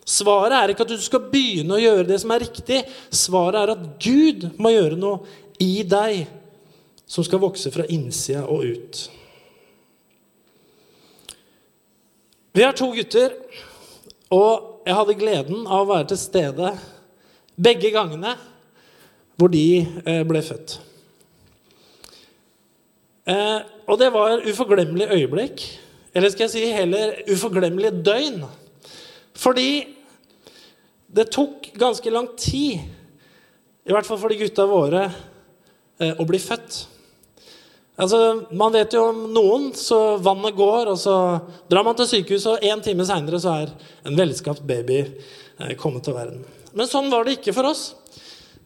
Svaret 0.05 0.55
er 0.55 0.71
ikke 0.71 0.85
at 0.85 0.93
du 0.93 1.01
skal 1.01 1.27
begynne 1.31 1.75
å 1.75 1.81
gjøre 1.81 2.07
det 2.07 2.19
som 2.21 2.31
er 2.31 2.45
riktig. 2.45 2.83
Svaret 3.09 3.57
er 3.63 3.73
at 3.73 3.85
Gud 4.01 4.47
må 4.61 4.71
gjøre 4.71 4.99
noe 5.01 5.37
i 5.61 5.83
deg 5.87 6.27
som 7.09 7.25
skal 7.25 7.41
vokse 7.41 7.71
fra 7.73 7.85
innsida 7.89 8.45
og 8.45 8.65
ut. 8.65 9.01
Vi 12.55 12.63
har 12.63 12.75
to 12.77 12.87
gutter, 12.95 13.33
og 14.31 14.85
jeg 14.87 14.95
hadde 14.95 15.17
gleden 15.19 15.65
av 15.65 15.83
å 15.83 15.89
være 15.89 16.13
til 16.13 16.21
stede 16.21 16.69
begge 17.55 17.91
gangene 17.91 18.35
hvor 19.35 19.51
de 19.51 19.65
eh, 19.83 20.21
ble 20.27 20.41
født. 20.45 20.77
Eh, 23.25 23.59
og 23.89 23.99
det 23.99 24.11
var 24.13 24.45
uforglemmelige 24.45 25.17
øyeblikk. 25.17 25.65
Eller 26.15 26.31
skal 26.31 26.47
jeg 26.47 26.53
si 26.53 26.65
heller 26.71 27.17
uforglemmelige 27.27 28.03
døgn. 28.05 28.45
Fordi 29.35 29.69
det 31.15 31.29
tok 31.35 31.69
ganske 31.79 32.11
lang 32.11 32.29
tid, 32.39 32.79
i 33.85 33.93
hvert 33.93 34.07
fall 34.07 34.19
for 34.19 34.31
de 34.31 34.39
gutta 34.39 34.65
våre, 34.67 35.09
eh, 35.99 36.15
å 36.15 36.25
bli 36.27 36.39
født. 36.39 36.85
Altså, 37.97 38.47
Man 38.51 38.73
vet 38.73 38.93
jo 38.93 39.05
om 39.09 39.21
noen, 39.33 39.69
så 39.75 40.17
vannet 40.19 40.55
går, 40.55 40.91
og 40.91 40.97
så 40.99 41.15
drar 41.71 41.83
man 41.83 41.95
til 41.95 42.09
sykehuset, 42.09 42.57
og 42.57 42.63
en 42.63 42.81
time 42.83 43.05
seinere 43.07 43.39
så 43.39 43.53
er 43.61 43.71
en 44.05 44.17
velskapt 44.17 44.65
baby 44.67 45.03
eh, 45.03 45.75
kommet 45.79 46.03
til 46.03 46.15
verden. 46.17 46.43
Men 46.75 46.91
sånn 46.91 47.11
var 47.11 47.23
det 47.23 47.37
ikke 47.37 47.55
for 47.55 47.71
oss. 47.71 47.93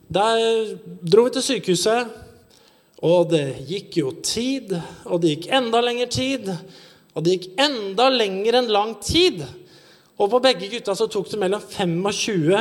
Der 0.10 0.74
dro 1.06 1.28
vi 1.28 1.38
til 1.38 1.48
sykehuset, 1.52 2.26
Og 3.00 3.30
det 3.32 3.62
gikk 3.64 3.96
jo 3.96 4.10
tid, 4.20 4.74
og 5.08 5.22
det 5.22 5.30
gikk 5.30 5.46
enda 5.56 5.80
lengre 5.80 6.10
tid. 6.12 6.50
Og 7.16 7.26
det 7.26 7.36
gikk 7.36 7.62
enda 7.62 8.10
lenger 8.14 8.60
enn 8.60 8.72
lang 8.74 8.94
tid. 9.04 9.42
Og 10.20 10.30
på 10.32 10.42
begge 10.44 10.70
gutta 10.72 10.96
så 10.98 11.08
tok 11.12 11.30
det 11.32 11.40
mellom 11.42 11.64
25 11.64 12.54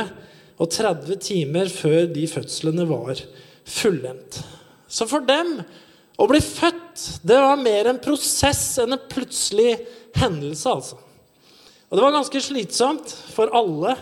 og 0.59 0.71
30 0.73 1.19
timer 1.23 1.69
før 1.71 2.07
de 2.11 2.25
fødslene 2.27 2.87
var 2.89 3.21
fullendt. 3.69 4.41
Så 4.89 5.05
for 5.07 5.23
dem 5.23 5.59
å 6.19 6.27
bli 6.27 6.41
født, 6.43 7.21
det 7.23 7.37
var 7.39 7.61
mer 7.61 7.91
en 7.91 8.01
prosess 8.01 8.63
enn 8.81 8.95
en 8.95 9.05
plutselig 9.11 9.77
hendelse, 10.17 10.67
altså. 10.71 10.97
Og 11.89 11.97
det 11.97 12.03
var 12.03 12.15
ganske 12.17 12.41
slitsomt 12.43 13.13
for 13.33 13.53
alle 13.55 13.95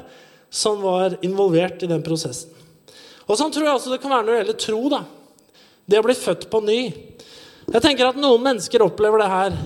som 0.50 0.82
var 0.82 1.18
involvert 1.26 1.84
i 1.84 1.92
den 1.92 2.04
prosessen. 2.04 2.52
Og 3.28 3.36
sånn 3.36 3.52
tror 3.52 3.68
jeg 3.68 3.76
også 3.76 3.92
det 3.94 4.02
kan 4.02 4.12
være 4.14 4.26
når 4.26 4.34
det 4.34 4.40
gjelder 4.40 4.60
tro. 4.64 4.82
da. 4.92 5.02
Det 5.88 6.00
å 6.00 6.06
bli 6.06 6.16
født 6.16 6.48
på 6.52 6.62
ny. 6.64 6.80
Jeg 7.68 7.84
tenker 7.84 8.10
at 8.10 8.20
Noen 8.20 8.44
mennesker 8.44 8.84
opplever 8.84 9.22
det 9.22 9.32
her 9.32 9.58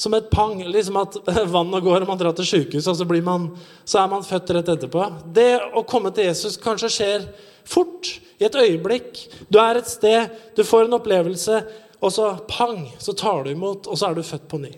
som 0.00 0.16
et 0.16 0.30
pang. 0.32 0.56
Liksom 0.64 0.96
at 1.00 1.18
vannet 1.54 1.84
går 1.84 2.04
og 2.04 2.10
man 2.10 2.20
drar 2.20 2.36
til 2.36 2.48
sykehus, 2.48 2.88
og 2.88 2.96
så, 2.96 3.06
man, 3.20 3.50
så, 3.84 4.00
er 4.00 4.10
man 4.12 4.26
født 4.26 4.54
rett 4.56 4.72
etterpå. 4.74 5.06
Det 5.36 5.52
å 5.76 5.84
komme 5.88 6.12
til 6.16 6.30
Jesus 6.30 6.58
kanskje 6.60 6.92
skjer 6.96 7.30
fort, 7.68 8.16
i 8.40 8.46
et 8.48 8.56
øyeblikk. 8.56 9.18
Du 9.52 9.58
er 9.60 9.76
et 9.76 9.88
sted, 9.88 10.30
du 10.56 10.64
får 10.64 10.86
en 10.86 10.96
opplevelse, 10.96 11.58
og 12.00 12.12
så 12.14 12.30
pang, 12.48 12.86
så 12.96 13.12
tar 13.12 13.44
du 13.44 13.50
imot, 13.52 13.84
og 13.84 13.98
så 14.00 14.08
er 14.08 14.16
du 14.16 14.24
født 14.24 14.46
på 14.48 14.62
ny. 14.62 14.70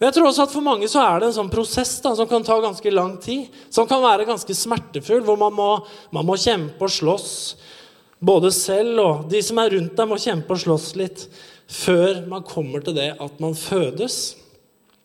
Men 0.00 0.08
jeg 0.08 0.16
tror 0.16 0.30
også 0.30 0.46
at 0.46 0.54
For 0.54 0.64
mange 0.64 0.88
så 0.88 1.02
er 1.04 1.20
det 1.20 1.28
en 1.28 1.36
sånn 1.36 1.52
prosess 1.52 1.98
da, 2.02 2.14
som 2.16 2.26
kan 2.26 2.42
ta 2.42 2.56
ganske 2.62 2.90
lang 2.90 3.18
tid. 3.20 3.52
Som 3.68 3.86
kan 3.86 4.00
være 4.02 4.24
ganske 4.26 4.54
smertefull, 4.56 5.20
hvor 5.26 5.36
man 5.38 5.52
må, 5.52 5.68
man 6.16 6.26
må 6.26 6.38
kjempe 6.40 6.88
og 6.88 6.94
slåss. 6.94 7.34
Både 8.16 8.50
selv 8.52 9.02
og 9.04 9.28
de 9.30 9.42
som 9.44 9.60
er 9.60 9.76
rundt 9.76 9.92
deg, 9.96 10.08
må 10.08 10.16
kjempe 10.20 10.56
og 10.56 10.62
slåss 10.64 10.88
litt 10.98 11.26
før 11.70 12.24
man 12.28 12.46
kommer 12.46 12.82
til 12.84 12.96
det 12.98 13.12
at 13.20 13.42
man 13.42 13.54
fødes. 13.54 14.36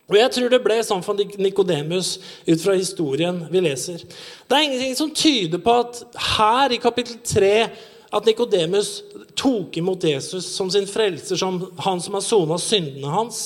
Og 0.06 0.18
Jeg 0.18 0.32
tror 0.36 0.52
det 0.54 0.62
ble 0.62 0.78
sånn 0.86 1.04
for 1.06 1.18
Nikodemus 1.18 2.16
ut 2.46 2.62
fra 2.62 2.76
historien 2.78 3.40
vi 3.50 3.62
leser. 3.66 4.04
Det 4.06 4.54
er 4.54 4.68
ingenting 4.68 4.98
som 4.98 5.14
tyder 5.14 5.62
på 5.62 5.80
at 5.82 6.02
her 6.38 6.76
i 6.76 6.82
kapittel 6.82 7.18
3 7.26 7.54
at 8.16 8.28
Nikodemus 8.30 9.00
tok 9.36 9.78
imot 9.82 10.06
Jesus 10.06 10.46
som 10.54 10.70
sin 10.72 10.86
frelser, 10.88 11.40
som 11.40 11.58
han 11.82 12.02
som 12.02 12.18
har 12.18 12.24
sona 12.24 12.60
syndene 12.62 13.12
hans. 13.12 13.40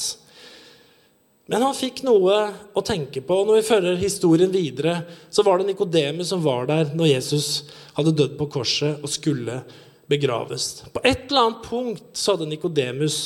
Men 1.49 1.63
han 1.65 1.73
fikk 1.73 2.03
noe 2.05 2.35
å 2.77 2.83
tenke 2.85 3.23
på. 3.25 3.39
Når 3.47 3.61
vi 3.61 3.67
fører 3.71 4.01
historien 4.03 4.51
videre, 4.53 4.99
så 5.33 5.41
var 5.47 5.57
det 5.57 5.71
Nikodemus 5.71 6.29
som 6.29 6.43
var 6.43 6.67
der 6.69 6.91
når 6.93 7.15
Jesus 7.15 7.47
hadde 7.95 8.13
dødd 8.19 8.35
på 8.37 8.49
korset 8.59 8.99
og 8.99 9.09
skulle 9.09 9.63
begraves. 10.09 10.83
På 10.93 11.03
et 11.03 11.29
eller 11.29 11.47
annet 11.47 11.69
punkt 11.69 12.17
så 12.17 12.35
hadde 12.35 12.49
Nikodemus 12.49 13.19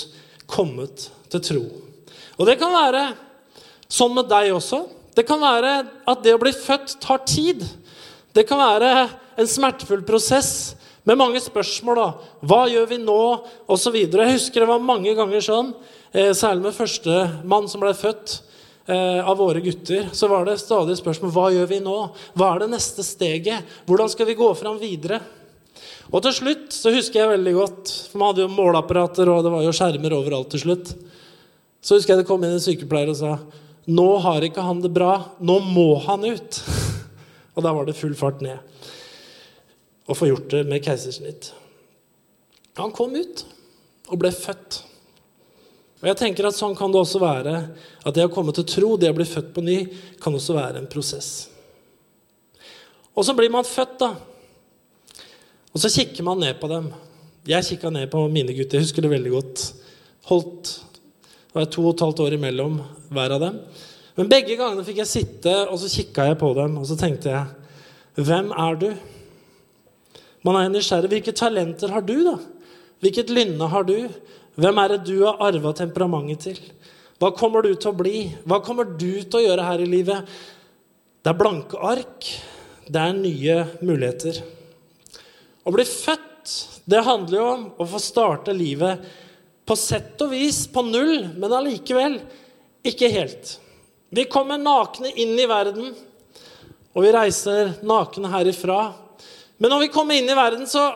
kommet 0.49 1.07
til 1.31 1.43
tro. 1.47 1.63
Og 2.37 2.49
det 2.49 2.57
kan 2.61 2.73
være 2.73 3.07
sånn 3.87 4.13
med 4.17 4.29
deg 4.31 4.51
også. 4.53 4.83
Det 5.13 5.25
kan 5.29 5.41
være 5.41 5.73
at 6.09 6.23
det 6.25 6.35
å 6.35 6.41
bli 6.41 6.53
født 6.55 6.97
tar 7.03 7.23
tid. 7.29 7.63
Det 8.33 8.45
kan 8.49 8.61
være 8.61 8.93
en 9.39 9.49
smertefull 9.49 10.01
prosess 10.05 10.73
med 11.07 11.19
mange 11.19 11.41
spørsmål. 11.43 11.99
da. 11.99 12.37
Hva 12.45 12.63
gjør 12.71 12.87
vi 12.89 13.01
nå? 13.01 13.21
Og 13.67 13.79
så 13.79 13.93
videre. 13.93 14.27
Jeg 14.27 14.39
husker 14.39 14.63
det 14.63 14.71
var 14.71 14.83
mange 14.83 15.13
ganger 15.17 15.43
sånn 15.43 15.73
Eh, 16.13 16.29
særlig 16.37 16.61
med 16.61 16.75
første 16.77 17.13
mann 17.49 17.65
som 17.65 17.81
ble 17.81 17.89
født 17.97 18.35
eh, 18.85 19.17
av 19.17 19.39
våre 19.39 19.63
gutter, 19.65 20.11
så 20.13 20.27
var 20.29 20.45
det 20.45 20.59
stadig 20.61 20.93
spørsmål 20.99 21.31
hva 21.33 21.45
gjør 21.55 21.71
vi 21.71 21.79
nå? 21.81 21.95
Hva 22.37 22.51
er 22.51 22.61
det 22.61 22.67
neste 22.75 23.01
steget? 23.01 23.71
Hvordan 23.87 24.11
skal 24.13 24.29
vi 24.29 24.35
gå 24.37 24.51
fram 24.59 24.77
videre? 24.77 25.17
Og 26.13 26.21
til 26.25 26.35
slutt 26.35 26.75
så 26.75 26.93
husker 26.93 27.21
jeg 27.21 27.33
veldig 27.33 27.53
godt, 27.57 27.91
for 28.11 28.21
man 28.21 28.31
hadde 28.31 28.45
jo 28.45 28.53
måleapparater 28.53 29.31
og 29.31 29.43
det 29.45 29.53
var 29.53 29.65
jo 29.65 29.73
skjermer 29.75 30.15
overalt 30.17 30.51
til 30.53 30.63
slutt. 30.65 30.93
Så 31.83 31.97
husker 31.97 32.13
jeg 32.13 32.23
det 32.23 32.29
kom 32.29 32.43
inn 32.45 32.55
en 32.55 32.63
sykepleier 32.63 33.11
og 33.13 33.19
sa 33.19 33.37
nå 33.83 34.07
har 34.23 34.45
ikke 34.47 34.63
han 34.63 34.79
det 34.79 34.93
bra, 34.95 35.17
nå 35.43 35.57
må 35.65 35.89
han 36.05 36.23
ut. 36.23 36.59
og 37.55 37.65
da 37.65 37.73
var 37.75 37.87
det 37.87 37.97
full 37.97 38.15
fart 38.15 38.39
ned. 38.45 38.61
Og 40.07 40.15
få 40.15 40.29
gjort 40.29 40.49
det 40.53 40.63
med 40.69 40.83
keisersnitt. 40.85 41.51
Han 42.79 42.93
kom 42.95 43.15
ut 43.15 43.43
og 44.09 44.19
ble 44.21 44.31
født. 44.35 44.81
Og 46.03 46.09
jeg 46.09 46.19
tenker 46.19 46.47
at 46.47 46.57
Sånn 46.57 46.75
kan 46.75 46.91
det 46.91 46.99
også 46.99 47.21
være. 47.23 47.55
At 48.03 48.15
det 48.15 48.25
å 48.27 48.31
komme 48.31 48.51
til 48.55 48.67
tro, 48.67 48.95
det 48.99 49.11
å 49.11 49.15
bli 49.15 49.27
født 49.27 49.53
på 49.55 49.63
ny, 49.63 49.77
kan 50.23 50.35
også 50.35 50.55
være 50.57 50.81
en 50.81 50.89
prosess. 50.91 51.47
Og 53.15 53.23
så 53.23 53.35
blir 53.37 53.51
man 53.53 53.67
født, 53.67 53.99
da. 54.01 54.09
Og 55.73 55.81
så 55.81 55.89
kikker 55.89 56.25
man 56.25 56.41
ned 56.41 56.59
på 56.61 56.69
dem. 56.69 56.91
Jeg 57.49 57.65
kikka 57.65 57.89
ned 57.89 58.05
på 58.11 58.21
mine 58.31 58.53
gutter. 58.53 58.77
Jeg 58.77 58.85
husker 58.85 59.03
det 59.03 59.13
veldig 59.15 59.31
godt. 59.33 59.63
Holdt 60.29 60.79
Det 61.53 61.59
var 61.59 61.65
to 61.69 61.83
og 61.85 61.93
et 61.93 62.01
halvt 62.01 62.21
år 62.23 62.35
imellom 62.37 62.77
hver 63.13 63.33
av 63.35 63.41
dem. 63.41 63.57
Men 64.17 64.29
begge 64.29 64.55
gangene 64.57 64.85
fikk 64.85 65.01
jeg 65.01 65.09
sitte, 65.09 65.51
og 65.69 65.77
så 65.81 65.89
kikka 65.89 66.27
jeg 66.29 66.37
på 66.41 66.49
dem, 66.57 66.77
og 66.81 66.85
så 66.89 66.97
tenkte 66.97 67.33
jeg 67.33 68.23
Hvem 68.25 68.51
er 68.53 68.77
du? 68.77 68.87
Man 70.45 70.57
er 70.59 70.69
nysgjerrig. 70.69 71.09
Hvilke 71.09 71.33
talenter 71.33 71.93
har 71.93 72.05
du, 72.05 72.15
da? 72.25 72.37
Hvilket 73.01 73.33
lynne 73.33 73.69
har 73.69 73.85
du? 73.89 73.95
Hvem 74.55 74.81
er 74.81 74.93
det 74.93 75.03
du 75.09 75.15
har 75.25 75.41
arva 75.41 75.73
temperamentet 75.73 76.45
til? 76.45 76.59
Hva 77.21 77.31
kommer 77.33 77.65
du 77.65 77.73
til 77.73 77.89
å 77.89 77.97
bli? 77.97 78.17
Hva 78.45 78.61
kommer 78.61 78.85
du 78.85 79.23
til 79.23 79.39
å 79.39 79.45
gjøre 79.47 79.65
her 79.65 79.81
i 79.81 79.89
livet? 79.89 80.29
Det 81.23 81.31
er 81.31 81.39
blanke 81.39 81.79
ark. 81.81 82.29
Det 82.85 83.01
er 83.01 83.17
nye 83.17 83.57
muligheter. 83.81 84.41
Å 85.63 85.73
bli 85.73 85.85
født, 85.87 86.53
det 86.85 87.03
handler 87.05 87.37
jo 87.39 87.49
om 87.49 87.67
å 87.79 87.87
få 87.87 87.99
starte 88.03 88.55
livet 88.55 89.03
på 89.63 89.77
sett 89.79 90.19
og 90.25 90.33
vis 90.33 90.65
på 90.67 90.83
null, 90.83 91.29
men 91.39 91.55
allikevel 91.55 92.17
ikke 92.83 93.11
helt. 93.13 93.57
Vi 94.13 94.27
kommer 94.29 94.59
nakne 94.59 95.13
inn 95.15 95.37
i 95.39 95.47
verden, 95.49 95.93
og 96.93 97.05
vi 97.05 97.13
reiser 97.15 97.77
nakne 97.87 98.29
herifra. 98.33 98.91
Men 99.57 99.71
når 99.71 99.85
vi 99.85 99.93
kommer 99.93 100.19
inn 100.19 100.27
i 100.29 100.37
verden, 100.37 100.67
så 100.67 100.91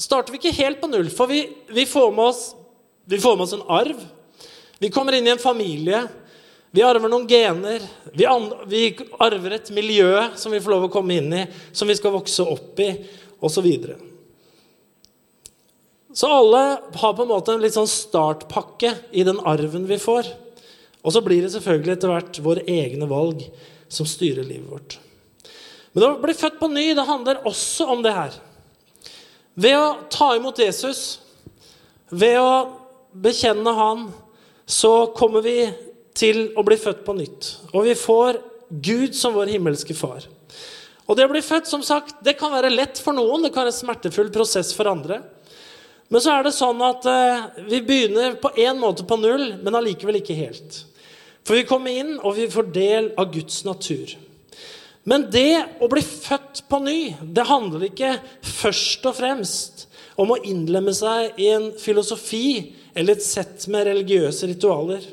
starter 0.00 0.32
vi 0.32 0.40
ikke 0.40 0.56
helt 0.62 0.80
på 0.80 0.88
null, 0.90 1.10
for 1.12 1.28
vi, 1.30 1.44
vi 1.68 1.84
får 1.88 2.16
oss 2.24 2.46
vi 3.06 3.20
får 3.22 3.36
med 3.36 3.44
oss 3.44 3.52
en 3.52 3.68
arv. 3.70 4.00
Vi 4.78 4.90
kommer 4.90 5.14
inn 5.14 5.26
i 5.26 5.30
en 5.30 5.38
familie. 5.38 6.00
Vi 6.74 6.82
arver 6.82 7.08
noen 7.08 7.28
gener. 7.30 7.84
Vi, 8.10 8.26
arver 8.26 9.54
et 9.54 9.70
miljø 9.70 10.24
som 10.34 10.50
vi 10.50 10.58
får 10.60 10.74
lov 10.74 10.88
å 10.88 10.90
komme 10.90 11.20
inn 11.20 11.30
i, 11.30 11.44
som 11.70 11.86
vi 11.86 11.94
skal 11.94 12.16
vokse 12.16 12.42
opp 12.42 12.82
i, 12.82 12.88
osv. 13.40 13.68
Så, 16.16 16.26
alle 16.32 16.62
har 16.94 17.16
på 17.16 17.22
en 17.22 17.28
måte 17.28 17.52
en 17.52 17.60
litt 17.60 17.76
sånn 17.76 17.90
startpakke 17.90 18.94
i 19.12 19.24
den 19.26 19.40
arven 19.44 19.84
vi 19.88 19.98
får. 20.00 20.30
Og 21.04 21.12
så 21.14 21.22
blir 21.22 21.44
det 21.44 21.52
selvfølgelig 21.54 21.96
etter 21.96 22.12
hvert 22.12 22.40
våre 22.42 22.64
egne 22.66 23.08
valg 23.10 23.44
som 23.92 24.08
styrer 24.08 24.46
livet 24.46 24.70
vårt. 24.70 24.96
Men 25.92 26.08
å 26.08 26.16
bli 26.20 26.34
født 26.36 26.58
på 26.60 26.70
ny 26.72 26.90
det 26.96 27.06
handler 27.08 27.44
også 27.48 27.86
om 27.92 28.02
det 28.04 28.14
her. 28.16 28.34
Ved 29.56 29.76
å 29.78 29.94
ta 30.12 30.34
imot 30.36 30.58
Jesus, 30.60 31.20
ved 32.10 32.36
å 32.40 32.50
bekjenne 33.16 33.72
Han, 33.72 34.08
så 34.66 35.06
kommer 35.16 35.44
vi 35.46 35.70
til 36.16 36.50
å 36.58 36.64
bli 36.66 36.76
født 36.80 37.04
på 37.06 37.14
nytt. 37.16 37.52
Og 37.72 37.86
vi 37.86 37.94
får 37.96 38.40
Gud 38.68 39.14
som 39.16 39.36
vår 39.36 39.54
himmelske 39.54 39.94
far. 39.96 40.26
Og 41.06 41.14
det 41.14 41.26
å 41.26 41.30
bli 41.30 41.42
født, 41.44 41.68
som 41.70 41.84
sagt, 41.86 42.18
det 42.26 42.34
kan 42.38 42.50
være 42.54 42.72
lett 42.72 42.98
for 42.98 43.14
noen, 43.14 43.44
det 43.44 43.52
kan 43.54 43.64
være 43.64 43.74
en 43.74 43.78
smertefull 43.78 44.30
prosess 44.34 44.72
for 44.74 44.90
andre. 44.90 45.20
Men 46.10 46.22
så 46.22 46.34
er 46.34 46.46
det 46.46 46.54
sånn 46.54 46.82
at 46.86 47.06
eh, 47.10 47.46
vi 47.66 47.80
begynner 47.86 48.36
på 48.42 48.52
én 48.62 48.78
måte 48.78 49.06
på 49.06 49.18
null, 49.18 49.56
men 49.62 49.78
allikevel 49.78 50.20
ikke 50.20 50.38
helt. 50.38 50.82
For 51.46 51.58
vi 51.58 51.66
kommer 51.66 51.94
inn, 51.94 52.16
og 52.18 52.38
vi 52.38 52.48
får 52.50 52.70
del 52.74 53.10
av 53.18 53.30
Guds 53.34 53.62
natur. 53.66 54.16
Men 55.06 55.28
det 55.30 55.78
å 55.82 55.86
bli 55.90 56.02
født 56.02 56.64
på 56.66 56.80
ny, 56.82 57.00
det 57.22 57.46
handler 57.46 57.86
ikke 57.86 58.16
først 58.42 59.06
og 59.06 59.14
fremst 59.18 59.86
om 60.18 60.32
å 60.34 60.40
innlemme 60.42 60.94
seg 60.96 61.38
i 61.38 61.52
en 61.54 61.68
filosofi 61.78 62.74
eller 62.96 63.14
et 63.14 63.22
sett 63.22 63.68
med 63.70 63.86
religiøse 63.86 64.48
ritualer. 64.50 65.04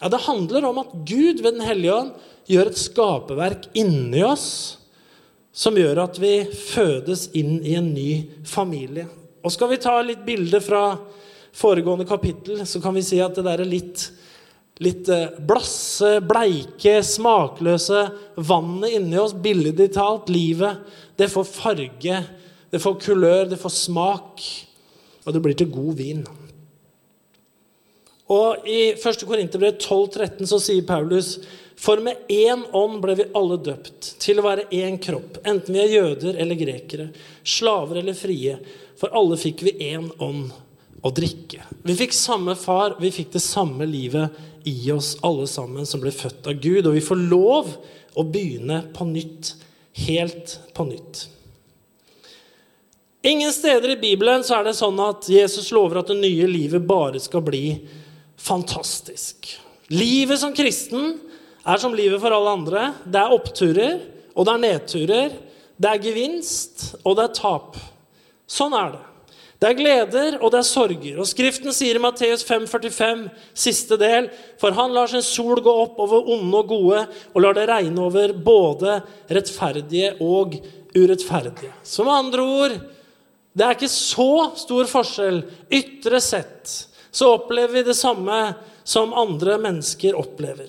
Ja, 0.00 0.08
Det 0.08 0.24
handler 0.24 0.64
om 0.68 0.80
at 0.80 0.96
Gud 1.08 1.42
ved 1.42 1.56
Den 1.56 1.66
hellige 1.66 1.94
ånd 1.94 2.12
gjør 2.48 2.70
et 2.70 2.80
skaperverk 2.80 3.68
inni 3.74 4.22
oss 4.24 4.48
som 5.56 5.76
gjør 5.78 6.02
at 6.04 6.20
vi 6.20 6.34
fødes 6.52 7.30
inn 7.38 7.58
i 7.64 7.76
en 7.78 7.88
ny 7.94 8.10
familie. 8.46 9.06
Og 9.40 9.52
Skal 9.54 9.72
vi 9.72 9.80
ta 9.80 9.94
litt 10.04 10.24
bilde 10.26 10.60
fra 10.60 10.98
foregående 11.56 12.04
kapittel, 12.08 12.60
så 12.68 12.82
kan 12.84 12.94
vi 12.96 13.04
si 13.06 13.20
at 13.24 13.38
det 13.38 13.46
der 13.46 13.62
er 13.64 13.68
litt, 13.68 14.10
litt 14.84 15.08
eh, 15.08 15.38
blasse, 15.48 16.18
bleike, 16.20 16.98
smakløse 17.00 18.02
vannet 18.36 18.98
inni 18.98 19.16
oss, 19.22 19.32
billedlig 19.32 19.94
talt, 19.96 20.28
livet, 20.28 20.82
det 21.16 21.30
får 21.32 21.48
farge 21.48 22.20
det 22.70 22.82
får 22.82 22.98
kulør, 23.00 23.46
det 23.48 23.58
får 23.60 23.72
smak, 23.72 24.42
og 25.24 25.34
det 25.34 25.42
blir 25.42 25.56
til 25.58 25.70
god 25.72 25.94
vin. 25.96 26.24
Og 28.34 28.66
I 28.66 28.80
1. 28.98 29.22
Korinterbrev 29.22 29.78
12,13 29.78 30.48
så 30.50 30.58
sier 30.60 30.86
Paulus 30.86 31.36
for 31.76 32.00
med 32.00 32.16
én 32.32 32.64
ånd 32.72 33.00
ble 33.04 33.14
vi 33.18 33.28
alle 33.36 33.58
døpt 33.60 34.14
til 34.22 34.40
å 34.40 34.46
være 34.46 34.68
én 34.74 34.96
kropp, 35.02 35.42
enten 35.44 35.76
vi 35.76 35.82
er 35.82 35.92
jøder 35.92 36.38
eller 36.40 36.58
grekere, 36.58 37.10
slaver 37.44 38.00
eller 38.00 38.16
frie. 38.16 38.56
For 38.96 39.12
alle 39.12 39.36
fikk 39.36 39.66
vi 39.66 39.74
én 39.90 40.08
ånd 40.24 40.54
å 41.04 41.12
drikke. 41.12 41.66
Vi 41.84 41.96
fikk 41.98 42.16
samme 42.16 42.56
far, 42.56 42.96
vi 43.00 43.12
fikk 43.12 43.34
det 43.36 43.44
samme 43.44 43.86
livet 43.86 44.40
i 44.66 44.90
oss 44.92 45.18
alle 45.26 45.44
sammen 45.46 45.86
som 45.86 46.00
ble 46.02 46.10
født 46.16 46.48
av 46.48 46.56
Gud. 46.64 46.88
Og 46.88 46.96
vi 46.96 47.04
får 47.04 47.20
lov 47.28 47.70
å 48.16 48.24
begynne 48.24 48.80
på 48.96 49.06
nytt, 49.12 49.52
helt 50.08 50.56
på 50.74 50.88
nytt. 50.88 51.26
Ingen 53.26 53.52
steder 53.52 53.92
i 53.92 54.00
Bibelen 54.00 54.44
så 54.46 54.60
er 54.60 54.68
det 54.68 54.76
sånn 54.78 54.98
at 55.02 55.28
Jesus 55.28 55.68
lover 55.74 56.00
at 56.00 56.10
det 56.12 56.18
nye 56.20 56.48
livet 56.48 56.84
bare 56.86 57.20
skal 57.20 57.44
bli 57.44 57.64
fantastisk. 58.38 59.50
Livet 59.92 60.40
som 60.40 60.54
kristen 60.56 61.16
er 61.66 61.82
som 61.82 61.94
livet 61.96 62.22
for 62.22 62.34
alle 62.34 62.54
andre. 62.58 62.86
Det 63.04 63.20
er 63.20 63.34
oppturer, 63.34 63.98
og 64.36 64.46
det 64.46 64.54
er 64.54 64.64
nedturer. 64.64 65.36
Det 65.76 65.90
er 65.90 66.02
gevinst, 66.02 66.86
og 67.02 67.18
det 67.18 67.26
er 67.26 67.36
tap. 67.36 67.76
Sånn 68.48 68.74
er 68.76 68.94
det. 68.94 69.04
Det 69.56 69.68
er 69.70 69.76
gleder, 69.78 70.34
og 70.44 70.50
det 70.52 70.58
er 70.60 70.68
sorger. 70.68 71.20
Og 71.20 71.28
Skriften 71.28 71.72
sier 71.72 71.96
i 71.96 72.02
Matteus 72.02 72.44
5,45, 72.44 73.22
siste 73.56 73.96
del, 74.00 74.28
for 74.60 74.76
han 74.76 74.92
lar 74.92 75.08
sin 75.08 75.24
sol 75.24 75.62
gå 75.64 75.72
opp 75.86 76.00
over 76.04 76.28
onde 76.34 76.60
og 76.60 76.72
gode, 76.74 77.04
og 77.32 77.40
lar 77.40 77.56
det 77.56 77.64
regne 77.70 78.04
over 78.04 78.34
både 78.36 78.98
rettferdige 79.32 80.12
og 80.24 80.58
urettferdige. 80.92 81.72
Som 81.88 82.12
andre 82.12 82.44
ord, 82.44 82.76
det 83.56 83.64
er 83.64 83.78
ikke 83.78 83.88
så 83.88 84.50
stor 84.60 84.92
forskjell. 84.92 85.40
Ytre 85.72 86.20
sett 86.20 86.74
så 87.16 87.32
opplever 87.38 87.78
vi 87.78 87.86
det 87.88 87.96
samme 87.96 88.36
som 88.84 89.16
andre 89.16 89.56
mennesker 89.62 90.18
opplever. 90.20 90.68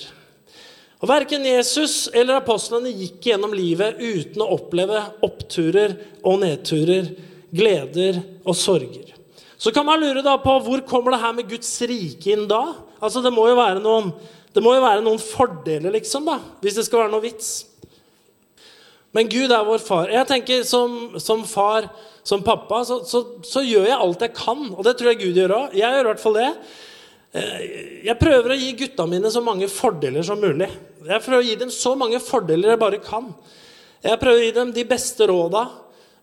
Og 0.97 1.09
Verken 1.11 1.45
Jesus 1.45 2.07
eller 2.09 2.39
apostlene 2.39 2.89
gikk 2.89 3.29
gjennom 3.29 3.53
livet 3.53 3.99
uten 4.01 4.41
å 4.41 4.49
oppleve 4.55 5.03
oppturer 5.25 5.93
og 6.25 6.39
nedturer 6.41 7.11
gleder 7.53 8.17
og 8.43 8.57
sorger. 8.57 9.13
Så 9.57 9.73
kan 9.73 9.85
man 9.85 10.01
lure 10.01 10.23
da 10.25 10.35
på 10.41 10.55
hvor 10.65 10.81
kommer 10.89 11.13
det 11.13 11.21
her 11.21 11.37
med 11.37 11.49
Guds 11.49 11.69
rike 11.89 12.33
inn 12.33 12.45
da? 12.49 12.63
Altså 12.97 13.21
Det 13.25 13.33
må 13.33 13.47
jo 13.49 13.57
være 13.57 13.81
noen, 13.81 14.11
jo 14.57 14.73
være 14.73 15.05
noen 15.05 15.21
fordeler, 15.21 15.93
liksom, 15.93 16.25
da, 16.29 16.39
hvis 16.61 16.77
det 16.77 16.85
skal 16.87 17.03
være 17.03 17.13
noe 17.13 17.25
vits. 17.25 17.51
Men 19.13 19.29
Gud 19.31 19.53
er 19.53 19.65
vår 19.65 19.81
far. 19.81 20.11
Jeg 20.13 20.29
tenker 20.29 20.65
Som, 20.67 21.17
som 21.21 21.45
far, 21.47 21.87
som 22.27 22.43
pappa, 22.43 22.83
så, 22.85 22.99
så, 23.07 23.23
så, 23.45 23.63
gjør 23.63 23.87
jeg 23.87 23.97
alt 23.97 24.25
jeg 24.25 24.35
kan. 24.35 24.67
Og 24.73 24.83
det 24.85 24.97
tror 24.97 25.13
jeg 25.13 25.21
Gud 25.21 25.37
gjør 25.39 25.55
òg. 25.55 25.77
Jeg 25.77 25.93
gjør 25.93 26.05
i 26.05 26.09
hvert 26.11 26.25
fall 26.25 26.37
det. 26.37 26.51
Eh, 27.37 27.61
jeg 28.07 28.17
prøver 28.19 28.53
å 28.53 28.57
gi 28.57 28.73
gutta 28.79 29.05
mine 29.09 29.29
så 29.33 29.43
mange 29.43 29.69
fordeler 29.71 30.25
som 30.25 30.39
mulig. 30.41 30.69
Jeg 31.07 31.23
prøver 31.23 31.41
å 31.41 31.47
gi 31.47 31.57
dem 31.59 31.71
så 31.73 31.93
mange 31.99 32.19
fordeler 32.23 32.73
jeg 32.73 32.81
bare 32.81 33.01
kan. 33.03 33.29
Jeg 34.03 34.19
prøver 34.21 34.41
å 34.41 34.45
gi 34.45 34.55
dem 34.55 34.73
de 34.75 34.85
beste 34.87 35.27
råda. 35.29 35.67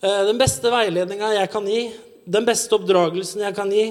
Eh, 0.03 0.23
den 0.29 0.41
beste 0.41 0.73
veiledninga 0.73 1.35
jeg 1.37 1.51
kan 1.53 1.67
gi, 1.69 1.87
den 2.25 2.47
beste 2.49 2.79
oppdragelsen 2.79 3.45
jeg 3.47 3.57
kan 3.57 3.73
gi. 3.73 3.87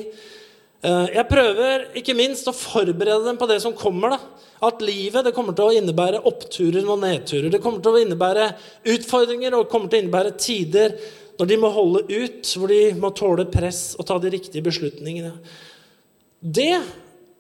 Eh, 0.84 1.08
jeg 1.16 1.30
prøver 1.30 1.88
ikke 2.00 2.16
minst 2.18 2.48
å 2.50 2.56
forberede 2.56 3.24
dem 3.28 3.40
på 3.40 3.48
det 3.50 3.62
som 3.64 3.76
kommer. 3.78 4.18
da. 4.18 4.20
At 4.64 4.82
livet 4.84 5.26
det 5.26 5.34
kommer 5.36 5.56
til 5.56 5.70
å 5.70 5.76
innebære 5.76 6.24
oppturer 6.28 6.88
og 6.88 7.02
nedturer. 7.02 7.52
Det 7.52 7.62
kommer 7.64 7.84
til 7.84 7.96
å 7.96 8.04
innebære 8.04 8.50
utfordringer 8.96 9.56
og 9.58 9.70
kommer 9.72 9.92
til 9.92 10.00
å 10.00 10.04
innebære 10.04 10.38
tider 10.40 10.98
når 11.40 11.50
de 11.50 11.58
må 11.58 11.70
holde 11.74 12.04
ut, 12.08 12.52
hvor 12.56 12.70
de 12.70 12.82
må 12.96 13.10
tåle 13.16 13.48
press 13.50 13.96
og 13.98 14.06
ta 14.08 14.20
de 14.22 14.32
riktige 14.32 14.64
beslutningene. 14.64 15.34
Det 16.44 16.78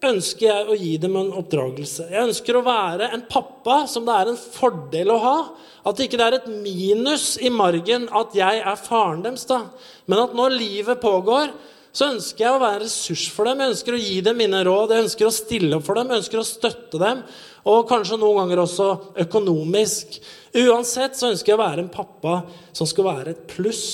ønsker 0.09 0.47
jeg 0.47 0.69
å 0.69 0.77
gi 0.77 0.93
dem 1.01 1.17
en 1.19 1.33
oppdragelse. 1.39 2.07
Jeg 2.11 2.27
ønsker 2.29 2.57
å 2.57 2.65
være 2.65 3.11
en 3.15 3.25
pappa 3.29 3.83
som 3.89 4.05
det 4.07 4.15
er 4.15 4.31
en 4.31 4.39
fordel 4.39 5.13
å 5.13 5.19
ha. 5.23 5.37
At 5.83 5.99
det 5.99 6.07
ikke 6.07 6.21
er 6.23 6.37
et 6.37 6.49
minus 6.49 7.33
i 7.43 7.51
margen 7.53 8.07
at 8.15 8.35
jeg 8.37 8.63
er 8.63 8.79
faren 8.79 9.23
deres. 9.25 9.45
da. 9.49 9.65
Men 10.07 10.25
at 10.25 10.35
når 10.37 10.55
livet 10.55 11.01
pågår, 11.03 11.51
så 11.93 12.09
ønsker 12.09 12.47
jeg 12.47 12.55
å 12.55 12.61
være 12.61 12.79
en 12.79 12.87
ressurs 12.87 13.27
for 13.29 13.45
dem. 13.45 13.61
Jeg 13.61 13.75
ønsker 13.75 13.95
å 13.95 14.01
gi 14.01 14.15
dem 14.25 14.39
mine 14.41 14.63
råd, 14.65 14.95
jeg 14.95 15.05
ønsker 15.05 15.29
å 15.29 15.35
stille 15.35 15.77
opp 15.77 15.85
for 15.85 15.99
dem, 15.99 16.09
jeg 16.09 16.23
ønsker 16.23 16.41
å 16.41 16.47
støtte 16.47 17.01
dem. 17.01 17.21
Og 17.69 17.85
kanskje 17.89 18.17
noen 18.17 18.41
ganger 18.41 18.63
også 18.63 18.87
økonomisk. 19.27 20.17
Uansett 20.57 21.19
så 21.19 21.29
ønsker 21.29 21.53
jeg 21.53 21.59
å 21.59 21.63
være 21.63 21.85
en 21.85 21.93
pappa 21.93 22.41
som 22.73 22.89
skal 22.89 23.11
være 23.11 23.35
et 23.35 23.45
pluss. 23.51 23.85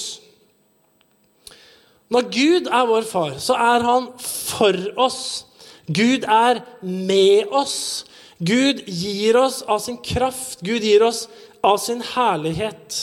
Når 2.09 2.31
Gud 2.33 2.71
er 2.73 2.87
vår 2.89 3.05
far, 3.05 3.35
så 3.37 3.57
er 3.59 3.85
han 3.85 4.07
for 4.23 4.79
oss. 4.97 5.48
Gud 5.89 6.25
er 6.29 6.61
med 6.85 7.49
oss. 7.51 8.05
Gud 8.37 8.85
gir 8.85 9.37
oss 9.37 9.61
av 9.67 9.81
sin 9.83 9.97
kraft. 10.05 10.61
Gud 10.61 10.85
gir 10.85 11.03
oss 11.03 11.25
av 11.65 11.77
sin 11.81 12.03
herlighet. 12.13 12.99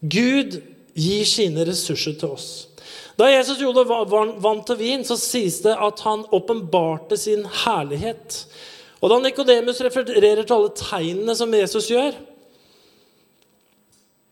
Gud 0.00 0.60
gir 0.94 1.24
sine 1.28 1.66
ressurser 1.68 2.16
til 2.20 2.36
oss. 2.36 2.50
Da 3.18 3.28
Jesus 3.28 3.60
gjorde 3.60 3.84
vann 4.40 4.62
til 4.64 4.78
vin, 4.80 5.04
så 5.04 5.18
sies 5.20 5.58
det 5.64 5.74
at 5.76 6.00
han 6.06 6.24
åpenbarte 6.32 7.18
sin 7.20 7.44
herlighet. 7.66 8.44
Og 9.00 9.12
da 9.12 9.18
Nikodemus 9.20 9.82
refererer 9.84 10.44
til 10.44 10.56
alle 10.56 10.72
tegnene 10.76 11.36
som 11.36 11.52
Jesus 11.56 11.90
gjør, 11.90 12.16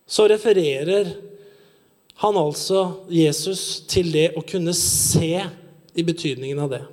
så 0.09 0.25
refererer 0.31 1.13
han 2.23 2.37
altså 2.41 2.87
Jesus 3.13 3.83
til 3.89 4.09
det 4.15 4.31
å 4.37 4.45
kunne 4.49 4.73
se 4.77 5.35
i 5.93 6.05
betydningen 6.07 6.65
av 6.65 6.73
det. 6.73 6.85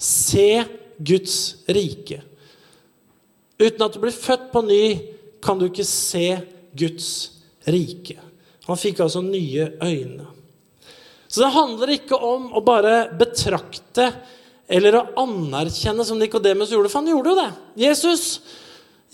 Se 0.00 0.64
Guds 0.96 1.36
rike. 1.68 2.22
Uten 3.60 3.84
at 3.84 3.92
du 3.92 4.00
blir 4.00 4.16
født 4.16 4.48
på 4.52 4.64
ny, 4.64 4.82
kan 5.44 5.60
du 5.60 5.66
ikke 5.68 5.86
se 5.88 6.40
Guds 6.76 7.10
rike. 7.68 8.16
Han 8.66 8.78
fikk 8.80 9.02
altså 9.04 9.22
nye 9.24 9.72
øyne. 9.82 10.28
Så 11.28 11.44
det 11.44 11.52
handler 11.54 11.92
ikke 11.94 12.16
om 12.16 12.48
å 12.56 12.62
bare 12.64 13.10
betrakte 13.18 14.08
eller 14.70 14.96
å 14.96 15.06
anerkjenne, 15.24 16.04
som 16.06 16.18
Nikodemus 16.18 16.70
gjorde, 16.70 16.90
for 16.90 17.02
han 17.02 17.10
gjorde 17.10 17.32
jo 17.32 17.38
det. 17.40 17.50
Jesus 17.82 18.24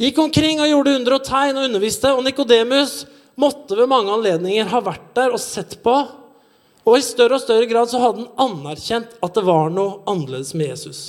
gikk 0.01 0.19
omkring 0.21 0.61
og 0.61 0.69
gjorde 0.69 0.97
under 0.99 1.17
og 1.17 1.25
tegn 1.25 1.57
og 1.57 1.69
underviste, 1.71 2.13
og 2.13 2.25
Nikodemus 2.27 2.99
måtte 3.41 3.77
ved 3.79 3.89
mange 3.89 4.13
anledninger 4.13 4.69
ha 4.69 4.83
vært 4.85 5.11
der 5.17 5.37
og 5.37 5.41
sett 5.41 5.79
på 5.85 5.97
og 6.87 6.99
i 6.99 7.03
større 7.03 7.41
og 7.41 7.43
større 7.43 7.67
grad 7.67 7.91
så 7.91 7.99
hadde 7.99 8.23
han 8.23 8.43
anerkjent 8.47 9.17
at 9.25 9.35
det 9.35 9.43
var 9.47 9.73
noe 9.75 10.05
annerledes 10.07 10.53
med 10.55 10.71
Jesus. 10.71 11.01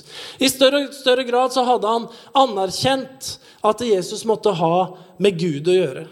I 0.42 0.50
større 0.50 0.88
og 0.88 0.96
større 0.98 1.26
grad 1.28 1.54
så 1.54 1.64
hadde 1.68 1.92
han 1.92 2.08
anerkjent 2.42 3.36
at 3.68 3.84
Jesus 3.86 4.26
måtte 4.26 4.56
ha 4.58 4.78
med 5.22 5.38
Gud 5.38 5.70
å 5.70 5.76
gjøre. 5.78 6.08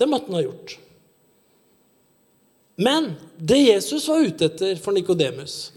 Det 0.00 0.08
måtte 0.08 0.32
han 0.32 0.38
ha 0.38 0.46
gjort. 0.46 0.78
Men 2.80 3.10
det 3.36 3.58
Jesus 3.60 4.08
var 4.08 4.24
ute 4.24 4.48
etter 4.48 4.80
for 4.80 4.96
Nikodemus, 4.96 5.72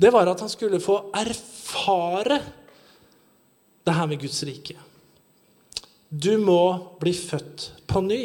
det 0.00 0.08
var 0.14 0.30
at 0.30 0.40
han 0.40 0.48
skulle 0.48 0.80
få 0.80 1.10
erfare 1.12 2.38
det 3.84 3.96
her 3.98 4.08
med 4.08 4.20
Guds 4.22 4.40
rike. 4.48 4.78
Du 6.08 6.38
må 6.40 6.62
bli 7.00 7.12
født 7.12 7.68
på 7.84 8.00
ny. 8.00 8.22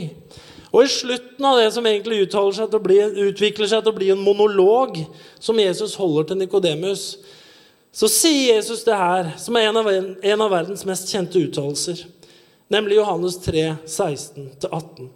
Og 0.74 0.88
i 0.88 0.90
slutten 0.90 1.46
av 1.46 1.60
det 1.62 1.70
som 1.76 1.86
egentlig 1.86 2.24
seg 2.58 2.72
bli, 2.82 2.98
utvikler 3.30 3.70
seg 3.70 3.84
til 3.84 3.94
å 3.94 3.98
bli 3.98 4.10
en 4.10 4.24
monolog 4.26 4.98
som 5.38 5.60
Jesus 5.62 5.94
holder 6.00 6.32
til 6.32 6.40
Nikodemus, 6.42 7.04
så 7.94 8.10
sier 8.10 8.56
Jesus 8.56 8.82
det 8.88 8.98
her, 8.98 9.36
som 9.38 9.54
er 9.56 9.70
en 9.70 9.78
av, 9.78 9.90
en 9.94 10.42
av 10.42 10.50
verdens 10.50 10.82
mest 10.90 11.12
kjente 11.14 11.38
uttalelser, 11.38 12.08
nemlig 12.74 12.98
Johannes 12.98 13.38
3, 13.46 13.68
16-18. 13.86 15.12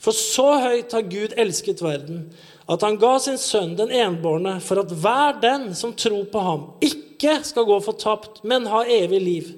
For 0.00 0.16
så 0.16 0.48
høyt 0.64 0.96
har 0.96 1.06
Gud 1.06 1.36
elsket 1.38 1.84
verden, 1.84 2.24
at 2.70 2.82
han 2.82 2.98
ga 2.98 3.12
sin 3.22 3.38
sønn 3.38 3.76
den 3.78 3.92
enbårne, 3.94 4.56
for 4.64 4.82
at 4.82 4.90
hver 4.90 5.38
den 5.42 5.70
som 5.78 5.94
tror 5.94 6.26
på 6.32 6.42
ham, 6.42 6.66
ikke 6.82 7.38
skal 7.46 7.68
gå 7.68 7.78
fortapt, 7.84 8.42
men 8.42 8.66
ha 8.72 8.82
evig 8.90 9.22
liv. 9.22 9.54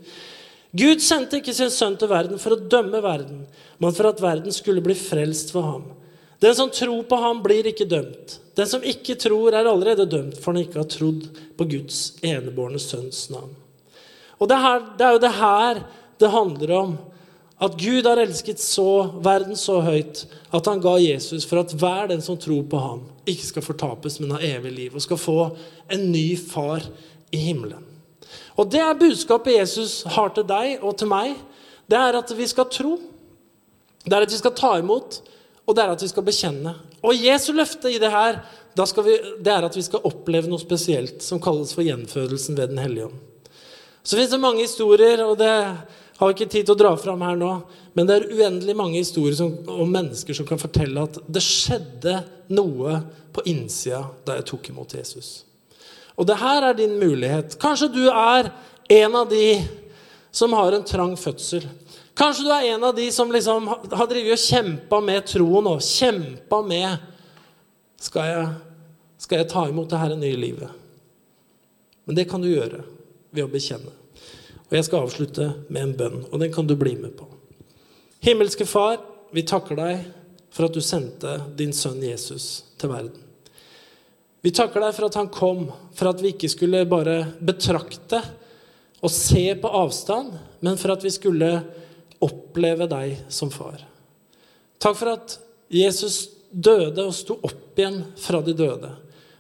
Gud 0.73 1.03
sendte 1.05 1.37
ikke 1.41 1.53
sin 1.53 1.73
sønn 1.73 1.99
til 2.01 2.09
verden 2.09 2.41
for 2.41 2.55
å 2.55 2.63
dømme 2.73 3.03
verden, 3.05 3.43
men 3.83 3.93
for 3.93 4.09
at 4.09 4.23
verden 4.25 4.55
skulle 4.57 4.85
bli 4.85 4.97
frelst 4.97 5.53
for 5.53 5.67
ham. 5.69 5.85
Den 6.43 6.55
som 6.57 6.71
tror 6.73 7.05
på 7.07 7.19
ham, 7.21 7.43
blir 7.45 7.69
ikke 7.69 7.87
dømt. 7.87 8.39
Den 8.57 8.67
som 8.67 8.83
ikke 8.83 9.19
tror, 9.21 9.53
er 9.53 9.69
allerede 9.69 10.09
dømt, 10.11 10.41
for 10.41 10.53
han 10.53 10.65
ikke 10.65 10.81
har 10.81 10.89
trodd 10.91 11.29
på 11.59 11.67
Guds 11.77 12.01
enebårne 12.25 12.81
sønns 12.83 13.29
navn. 13.31 13.53
Og 14.41 14.49
det, 14.51 14.59
her, 14.59 14.81
det 14.99 15.07
er 15.07 15.15
jo 15.15 15.23
det 15.23 15.35
her 15.37 15.83
det 16.19 16.33
handler 16.33 16.75
om. 16.81 16.97
At 17.63 17.77
Gud 17.79 18.09
har 18.09 18.19
elsket 18.19 18.59
så, 18.59 18.89
verden 19.23 19.55
så 19.61 19.79
høyt 19.85 20.25
at 20.51 20.67
han 20.67 20.83
ga 20.83 20.97
Jesus 20.99 21.47
for 21.47 21.63
at 21.63 21.77
hver 21.79 22.11
den 22.11 22.25
som 22.25 22.41
tror 22.41 22.65
på 22.67 22.81
ham, 22.81 23.05
ikke 23.29 23.53
skal 23.53 23.69
fortapes, 23.69 24.19
men 24.19 24.35
ha 24.35 24.41
evig 24.43 24.73
liv, 24.75 24.97
og 24.97 25.05
skal 25.05 25.21
få 25.21 25.39
en 25.93 26.09
ny 26.11 26.33
far 26.41 26.83
i 27.31 27.45
himmelen. 27.45 27.92
Og 28.59 28.69
det 28.73 28.83
er 28.85 28.99
budskapet 28.99 29.57
Jesus 29.57 30.03
har 30.13 30.33
til 30.37 30.47
deg 30.49 30.83
og 30.85 30.97
til 31.01 31.11
meg. 31.11 31.37
Det 31.89 31.99
er 31.99 32.19
at 32.19 32.33
vi 32.37 32.47
skal 32.51 32.69
tro. 32.73 32.97
Det 34.05 34.13
er 34.17 34.27
at 34.27 34.33
vi 34.33 34.41
skal 34.41 34.55
ta 34.59 34.73
imot, 34.81 35.21
og 35.67 35.77
det 35.77 35.85
er 35.85 35.93
at 35.95 36.03
vi 36.03 36.11
skal 36.11 36.27
bekjenne. 36.27 36.75
Og 37.03 37.19
Jesu 37.19 37.53
løfte 37.55 37.91
i 37.91 38.01
det 38.03 38.11
her 38.11 38.41
vi, 38.75 39.17
det 39.45 39.53
er 39.53 39.67
at 39.67 39.77
vi 39.77 39.85
skal 39.85 40.05
oppleve 40.09 40.49
noe 40.51 40.61
spesielt 40.63 41.23
som 41.23 41.41
kalles 41.43 41.75
for 41.77 41.85
gjenfødelsen 41.87 42.57
ved 42.59 42.73
Den 42.73 42.81
hellige 42.83 43.11
ånd. 43.11 43.21
Så 44.03 44.17
finnes 44.17 44.33
det 44.33 44.41
mange 44.43 44.65
historier, 44.65 45.23
og 45.23 45.37
det 45.39 45.53
har 45.53 46.27
vi 46.27 46.35
ikke 46.35 46.51
tid 46.51 46.67
til 46.67 46.75
å 46.75 46.81
dra 46.81 46.97
fram 46.99 47.23
her 47.23 47.39
nå, 47.39 47.53
men 47.95 48.09
det 48.09 48.17
er 48.17 48.29
uendelig 48.33 48.75
mange 48.79 48.99
historier 48.99 49.37
som, 49.39 49.53
om 49.71 49.91
mennesker 49.93 50.35
som 50.35 50.49
kan 50.49 50.59
fortelle 50.59 51.05
at 51.05 51.21
det 51.31 51.43
skjedde 51.45 52.17
noe 52.55 52.99
på 53.35 53.45
innsida 53.53 54.05
da 54.27 54.39
jeg 54.39 54.49
tok 54.51 54.73
imot 54.73 54.97
Jesus. 54.99 55.43
Og 56.23 56.27
det 56.29 56.39
her 56.39 56.63
er 56.69 56.77
din 56.79 56.95
mulighet. 57.01 57.57
Kanskje 57.59 57.89
du 57.91 58.05
er 58.07 58.53
en 58.95 59.15
av 59.19 59.27
de 59.31 59.57
som 60.31 60.53
har 60.55 60.77
en 60.77 60.85
trang 60.87 61.17
fødsel. 61.19 61.65
Kanskje 62.15 62.45
du 62.47 62.53
er 62.55 62.69
en 62.77 62.85
av 62.87 62.95
de 62.95 63.09
som 63.11 63.33
liksom 63.33 63.67
har 63.67 64.07
drevet 64.07 64.37
og 64.37 64.45
kjempa 64.45 65.01
med 65.03 65.27
troen 65.27 65.67
og 65.73 65.83
kjempa 65.83 66.61
med 66.63 67.09
skal 68.03 68.29
jeg, 68.31 68.47
skal 69.25 69.43
jeg 69.43 69.51
ta 69.51 69.65
imot 69.71 69.91
det 69.91 69.99
her 69.99 70.15
nye 70.21 70.39
livet? 70.39 70.79
Men 72.07 72.19
det 72.19 72.29
kan 72.31 72.43
du 72.43 72.51
gjøre 72.53 72.85
ved 73.35 73.43
å 73.43 73.51
bekjenne. 73.51 73.91
Og 74.71 74.79
Jeg 74.79 74.87
skal 74.87 75.05
avslutte 75.05 75.49
med 75.69 75.83
en 75.83 75.97
bønn, 75.99 76.23
og 76.31 76.39
den 76.39 76.55
kan 76.55 76.71
du 76.71 76.77
bli 76.79 76.95
med 77.03 77.17
på. 77.19 77.27
Himmelske 78.23 78.67
Far, 78.67 79.03
vi 79.35 79.43
takker 79.43 79.79
deg 79.79 80.07
for 80.55 80.69
at 80.69 80.79
du 80.79 80.81
sendte 80.85 81.41
din 81.59 81.75
sønn 81.75 81.99
Jesus 82.03 82.63
til 82.79 82.95
verden. 82.95 83.32
Vi 84.43 84.51
takker 84.51 84.83
deg 84.83 84.95
for 84.97 85.07
at 85.07 85.17
han 85.21 85.31
kom, 85.31 85.69
for 85.95 86.11
at 86.11 86.23
vi 86.23 86.33
ikke 86.33 86.51
skulle 86.51 86.83
bare 86.91 87.21
betrakte 87.39 88.19
og 89.03 89.11
se 89.15 89.45
på 89.59 89.71
avstand, 89.71 90.35
men 90.63 90.79
for 90.79 90.95
at 90.95 91.05
vi 91.07 91.13
skulle 91.15 91.51
oppleve 92.23 92.89
deg 92.91 93.21
som 93.31 93.51
far. 93.55 93.85
Takk 94.83 94.99
for 94.99 95.13
at 95.15 95.37
Jesus 95.71 96.25
døde 96.51 97.07
og 97.07 97.15
sto 97.15 97.39
opp 97.39 97.79
igjen 97.79 98.03
fra 98.19 98.43
de 98.43 98.55
døde, 98.59 98.91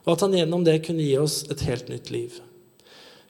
og 0.06 0.14
at 0.14 0.22
han 0.24 0.36
gjennom 0.38 0.62
det 0.66 0.80
kunne 0.86 1.04
gi 1.04 1.18
oss 1.18 1.42
et 1.50 1.66
helt 1.66 1.90
nytt 1.90 2.10
liv. 2.14 2.38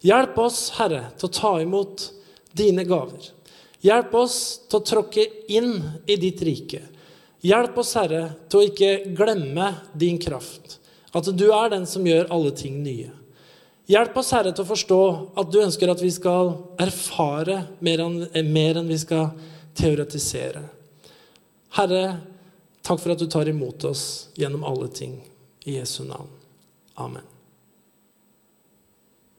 Hjelp 0.05 0.39
oss, 0.45 0.67
Herre, 0.77 1.07
til 1.17 1.29
å 1.29 1.35
ta 1.37 1.55
imot 1.63 2.09
dine 2.57 2.85
gaver. 2.89 3.33
Hjelp 3.83 4.13
oss 4.19 4.37
til 4.69 4.81
å 4.81 4.87
tråkke 4.87 5.25
inn 5.51 5.75
i 6.05 6.19
ditt 6.21 6.43
rike. 6.45 6.85
Hjelp 7.43 7.81
oss, 7.81 7.97
Herre, 7.99 8.25
til 8.51 8.61
å 8.61 8.69
ikke 8.69 8.93
glemme 9.17 9.73
din 9.99 10.21
kraft. 10.23 10.82
At 11.13 11.29
du 11.37 11.49
er 11.53 11.73
den 11.73 11.85
som 11.89 12.07
gjør 12.07 12.31
alle 12.33 12.53
ting 12.57 12.81
nye. 12.85 13.11
Hjelp 13.91 14.17
oss, 14.17 14.31
Herre, 14.33 14.53
til 14.55 14.65
å 14.65 14.71
forstå 14.71 15.01
at 15.43 15.51
du 15.53 15.59
ønsker 15.61 15.91
at 15.91 16.01
vi 16.01 16.13
skal 16.15 16.55
erfare 16.81 17.59
mer 17.85 18.05
enn, 18.05 18.21
mer 18.49 18.79
enn 18.81 18.89
vi 18.89 19.01
skal 19.01 19.33
teoretisere. 19.77 20.63
Herre, 21.77 22.05
takk 22.85 23.03
for 23.03 23.15
at 23.15 23.21
du 23.21 23.29
tar 23.33 23.51
imot 23.51 23.85
oss 23.91 24.07
gjennom 24.39 24.65
alle 24.69 24.89
ting. 24.95 25.19
I 25.67 25.79
Jesu 25.79 26.03
navn. 26.07 26.31
Amen. 26.99 27.32